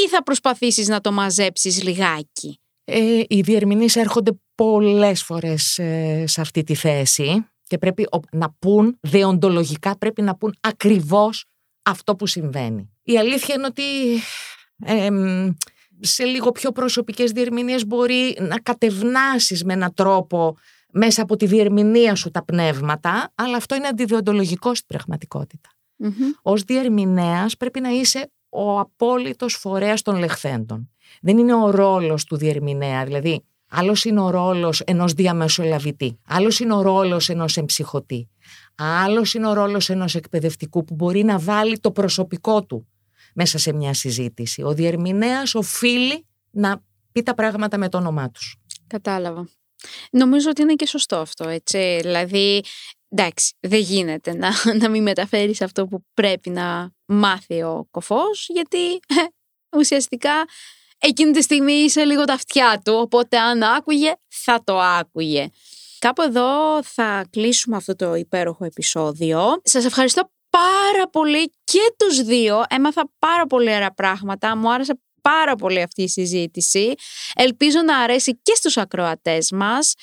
Ή 0.05 0.09
θα 0.11 0.23
προσπαθήσεις 0.23 0.89
να 0.89 1.01
το 1.01 1.13
μαζέψεις 1.13 1.83
λιγάκι; 1.83 2.61
Ε, 2.85 3.23
οι 3.29 3.41
διερμηνείς 3.41 3.97
έρχονται 3.97 4.31
πολλές 4.55 5.23
φορές 5.23 5.79
ε, 5.79 6.25
σε 6.27 6.41
αυτή 6.41 6.63
τη 6.63 6.75
θέση 6.75 7.47
και 7.67 7.79
πρέπει 7.79 8.09
να 8.33 8.53
πούν, 8.59 8.99
δεοντολογικά 9.01 9.99
πρέπει 9.99 10.23
να 10.23 10.37
πούν 10.37 10.57
ακριβώς 10.61 11.45
αυτό 11.83 12.17
που 12.17 12.27
συμβαίνει. 12.27 12.91
Η 13.03 13.19
αλήθεια 13.19 13.55
είναι 13.55 13.67
ότι 13.67 13.83
σε 16.01 16.25
λίγο 16.25 16.53
πιο 16.53 16.73
προσωπικές 16.73 17.31
διερμηνίες 17.31 17.87
μπορεί 17.87 18.37
να 18.41 18.59
κατευνάσεις 18.59 19.65
με 19.65 19.73
έναν 19.73 19.95
τρόπο 19.95 20.57
μέσα 20.95 21.23
από 21.23 21.37
τη 21.37 21.47
διερμηνία 21.47 22.15
σου 22.15 22.31
τα 22.31 22.45
πνεύματα, 22.45 23.33
αλλά 23.35 23.57
αυτό 23.57 23.75
είναι 23.75 23.87
αντιδιοντολογικό 23.87 24.75
στην 24.75 24.87
πραγματικότητα. 24.87 25.69
Mm-hmm. 26.05 26.39
Ως 26.43 26.63
διερμηνέας 26.63 27.57
πρέπει 27.57 27.81
να 27.81 27.89
είσαι 27.89 28.31
ο 28.49 28.79
απόλυτος 28.79 29.55
φορέας 29.55 30.03
των 30.03 30.17
λεχθέντων. 30.17 30.91
Δεν 31.21 31.39
είναι 31.39 31.55
ο 31.55 31.71
ρόλος 31.71 32.25
του 32.25 32.37
διερμηνέα, 32.37 33.05
δηλαδή 33.05 33.45
άλλος 33.71 34.05
είναι 34.05 34.21
ο 34.21 34.31
ρόλος 34.31 34.81
ενός 34.81 35.13
διαμεσολαβητή, 35.13 36.19
άλλος 36.27 36.61
είναι 36.61 36.75
ο 36.75 36.83
ρόλος 36.83 37.29
ενός 37.29 37.57
εμψυχωτή, 37.57 38.29
άλλος 38.77 39.35
είναι 39.35 39.49
ο 39.49 39.53
ρόλος 39.53 39.91
ενός 39.91 40.15
εκπαιδευτικού 40.15 40.85
που 40.85 40.95
μπορεί 40.95 41.25
να 41.25 41.39
βάλει 41.39 41.79
το 41.79 41.91
προσωπικό 41.91 42.65
του 42.65 42.87
μέσα 43.35 43.59
σε 43.59 43.73
μια 43.73 43.95
συζήτηση. 43.95 44.63
Ο 44.63 44.75
διερμηνέας 44.75 45.55
οφείλει 45.55 46.27
να 46.51 46.83
πει 47.13 47.23
τα 47.23 47.35
πράγματα 47.35 47.79
με 47.79 47.89
το 47.89 47.99
όνομά 47.99 48.31
τους. 48.31 48.57
Κατάλαβα. 48.87 49.49
Νομίζω 50.11 50.51
ότι 50.51 50.63
είναι 50.63 50.75
και 50.75 50.87
σωστό 50.87 51.17
αυτό, 51.17 51.49
έτσι. 51.49 51.99
Δηλαδή, 52.03 52.65
εντάξει, 53.09 53.55
δεν 53.61 53.81
γίνεται 53.81 54.35
να, 54.35 54.51
να 54.81 54.89
μην 54.89 55.03
μεταφέρεις 55.03 55.63
αυτό 55.63 55.87
που 55.87 56.05
πρέπει 56.15 56.51
να 56.51 56.91
μάθει 57.05 57.63
ο 57.63 57.87
κοφός, 57.91 58.47
γιατί 58.49 58.93
ε, 58.95 59.25
ουσιαστικά 59.77 60.45
εκείνη 60.99 61.33
τη 61.33 61.43
στιγμή 61.43 61.73
είσαι 61.73 62.05
λίγο 62.05 62.25
τα 62.25 62.33
αυτιά 62.33 62.81
του, 62.85 62.95
οπότε 62.95 63.39
αν 63.39 63.63
άκουγε, 63.63 64.13
θα 64.29 64.63
το 64.65 64.81
άκουγε. 64.81 65.49
Κάπου 65.99 66.23
εδώ 66.23 66.83
θα 66.83 67.27
κλείσουμε 67.31 67.77
αυτό 67.77 67.97
το 67.97 68.15
υπέροχο 68.15 68.65
επεισόδιο. 68.65 69.61
Σας 69.63 69.85
ευχαριστώ 69.85 70.31
πάρα 70.51 71.09
πολύ 71.13 71.53
και 71.65 71.95
τους 71.97 72.23
δύο. 72.23 72.63
Έμαθα 72.69 73.11
πάρα 73.19 73.47
πολύ 73.47 73.75
ωραία 73.75 73.91
πράγματα. 73.91 74.57
Μου 74.57 74.73
άρεσε 74.73 75.01
πάρα 75.31 75.55
πολύ 75.55 75.83
αυτή 75.83 76.03
η 76.03 76.09
συζήτηση. 76.09 76.95
Ελπίζω 77.35 77.83
να 77.83 77.99
αρέσει 77.99 78.39
και 78.43 78.53
στους 78.55 78.77
ακροατές 78.77 79.51
μας. 79.51 79.95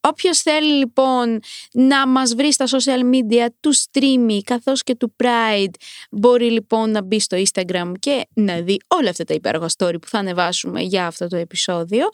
Όποιος 0.00 0.40
θέλει 0.40 0.72
λοιπόν 0.72 1.40
να 1.72 2.06
μας 2.06 2.34
βρει 2.34 2.52
στα 2.52 2.66
social 2.66 3.14
media 3.14 3.46
του 3.60 3.72
Streamy 3.76 4.38
καθώς 4.44 4.82
και 4.82 4.94
του 4.94 5.14
Pride 5.22 5.74
μπορεί 6.10 6.50
λοιπόν 6.50 6.90
να 6.90 7.02
μπει 7.02 7.20
στο 7.20 7.36
Instagram 7.36 7.92
και 7.98 8.26
να 8.34 8.60
δει 8.60 8.76
όλα 8.88 9.10
αυτά 9.10 9.24
τα 9.24 9.34
υπέροχα 9.34 9.68
story 9.76 10.00
που 10.00 10.08
θα 10.08 10.18
ανεβάσουμε 10.18 10.80
για 10.80 11.06
αυτό 11.06 11.28
το 11.28 11.36
επεισόδιο 11.36 12.08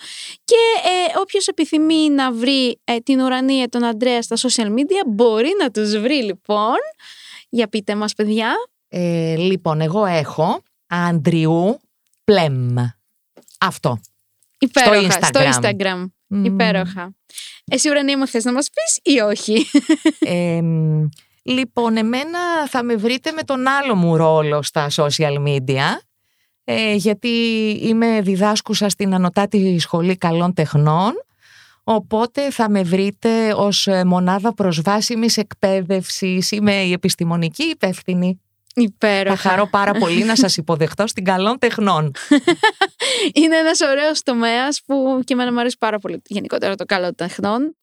και 0.45 0.57
ε, 0.85 1.19
όποιος 1.19 1.47
επιθυμεί 1.47 2.11
να 2.11 2.33
βρει 2.33 2.81
ε, 2.85 2.97
την 2.99 3.21
ουρανία 3.21 3.69
τον 3.69 3.85
Αντρέα 3.85 4.23
στα 4.23 4.37
social 4.37 4.69
media 4.69 5.03
μπορεί 5.07 5.51
να 5.61 5.71
τους 5.71 5.99
βρει 5.99 6.23
λοιπόν. 6.23 6.77
Για 7.49 7.69
πείτε 7.69 7.95
μας 7.95 8.15
παιδιά. 8.15 8.53
Ε, 8.89 9.37
λοιπόν, 9.37 9.81
εγώ 9.81 10.05
έχω 10.05 10.63
Αντριού 10.87 11.79
Πλέμ. 12.25 12.75
Αυτό. 13.61 14.01
Υπέροχα. 14.59 15.11
Στο 15.11 15.41
Instagram. 15.41 15.53
Στο 15.53 15.61
Instagram. 15.61 16.07
Υπέροχα. 16.45 17.15
Εσύ 17.65 17.91
ουρανία 17.91 18.19
μου 18.19 18.27
θες 18.27 18.45
να 18.45 18.53
μας 18.53 18.69
πεις 18.71 19.15
ή 19.15 19.21
όχι; 19.21 19.67
λοιπόν, 21.57 21.97
εμένα 21.97 22.39
θα 22.69 22.83
με 22.83 22.97
βρείτε 22.97 23.33
με 23.33 23.43
τον 23.43 23.69
άλλο 23.69 23.95
μου 23.95 24.17
ρόλο 24.17 24.63
στα 24.63 24.91
social 24.91 25.47
media. 25.47 25.83
Ε, 26.65 26.95
γιατί 26.95 27.29
είμαι 27.83 28.21
διδάσκουσα 28.21 28.89
στην 28.89 29.15
Ανωτάτη 29.15 29.79
Σχολή 29.79 30.17
Καλών 30.17 30.55
Τεχνών 30.55 31.13
Οπότε 31.85 32.51
θα 32.51 32.71
με 32.71 32.83
βρείτε 32.83 33.53
ως 33.53 33.89
μονάδα 34.07 34.55
προσβάσιμης 34.55 35.37
εκπαίδευσης. 35.37 36.51
Είμαι 36.51 36.73
η 36.73 36.93
επιστημονική 36.93 37.63
υπεύθυνη 37.63 38.41
Υπέροχα. 38.75 39.37
Θα 39.37 39.49
χαρώ 39.49 39.67
πάρα 39.67 39.93
πολύ 39.93 40.25
να 40.25 40.37
σας 40.37 40.57
υποδεχτώ 40.57 41.07
στην 41.07 41.25
καλών 41.25 41.59
τεχνών. 41.59 42.11
Είναι 43.41 43.57
ένας 43.57 43.81
ωραίος 43.81 44.23
τομέας 44.23 44.83
που 44.87 45.21
και 45.25 45.33
εμένα 45.33 45.53
μου 45.53 45.61
αρέσει 45.61 45.77
πάρα 45.79 45.99
πολύ 45.99 46.23
γενικότερα 46.27 46.75
το 46.75 46.85
καλό 46.85 47.05
των 47.05 47.15
τεχνών. 47.15 47.77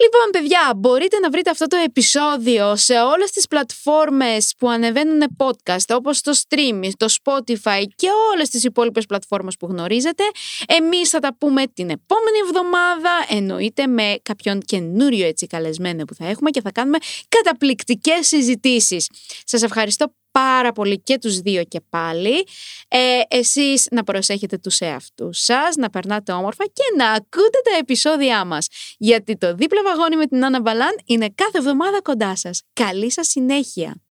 Λοιπόν, 0.00 0.30
παιδιά, 0.30 0.72
μπορείτε 0.76 1.18
να 1.18 1.30
βρείτε 1.30 1.50
αυτό 1.50 1.66
το 1.66 1.76
επεισόδιο 1.76 2.76
σε 2.76 2.94
όλες 3.00 3.30
τις 3.30 3.46
πλατφόρμες 3.46 4.52
που 4.58 4.68
ανεβαίνουν 4.68 5.36
podcast, 5.36 5.88
όπως 5.88 6.20
το 6.20 6.32
Stream, 6.48 6.90
το 6.96 7.06
Spotify 7.22 7.82
και 7.94 8.08
όλες 8.32 8.48
τις 8.48 8.64
υπόλοιπες 8.64 9.06
πλατφόρμες 9.06 9.56
που 9.56 9.66
γνωρίζετε. 9.66 10.22
Εμείς 10.66 11.08
θα 11.08 11.18
τα 11.18 11.36
πούμε 11.38 11.66
την 11.66 11.90
επόμενη 11.90 12.38
εβδομάδα, 12.46 13.10
εννοείται 13.28 13.86
με 13.86 14.16
κάποιον 14.22 14.60
καινούριο 14.60 15.26
έτσι 15.26 15.46
καλεσμένο 15.46 16.04
που 16.04 16.14
θα 16.14 16.26
έχουμε 16.26 16.50
και 16.50 16.60
θα 16.60 16.72
κάνουμε 16.72 16.98
καταπληκτικές 17.28 18.26
συζητήσεις. 18.26 19.08
Σας 19.44 19.62
ευχαριστώ 19.62 20.12
πάρα 20.32 20.72
πολύ 20.72 21.00
και 21.00 21.18
τους 21.18 21.38
δύο 21.40 21.64
και 21.64 21.80
πάλι. 21.90 22.46
Ε, 22.88 23.20
εσείς 23.28 23.86
να 23.90 24.04
προσέχετε 24.04 24.58
τους 24.58 24.78
εαυτούς 24.78 25.38
σας, 25.38 25.76
να 25.76 25.90
περνάτε 25.90 26.32
όμορφα 26.32 26.64
και 26.64 26.82
να 26.96 27.10
ακούτε 27.10 27.58
τα 27.70 27.76
επεισόδια 27.78 28.44
μας. 28.44 28.66
Γιατί 28.98 29.36
το 29.36 29.46
δίπλα 29.56 29.82
βαγόνι 29.82 30.16
με 30.16 30.26
την 30.26 30.44
Άννα 30.44 30.60
Μπαλάν 30.60 30.98
είναι 31.04 31.28
κάθε 31.34 31.58
εβδομάδα 31.58 32.02
κοντά 32.02 32.36
σας. 32.36 32.62
Καλή 32.72 33.10
σας 33.10 33.28
συνέχεια! 33.28 34.00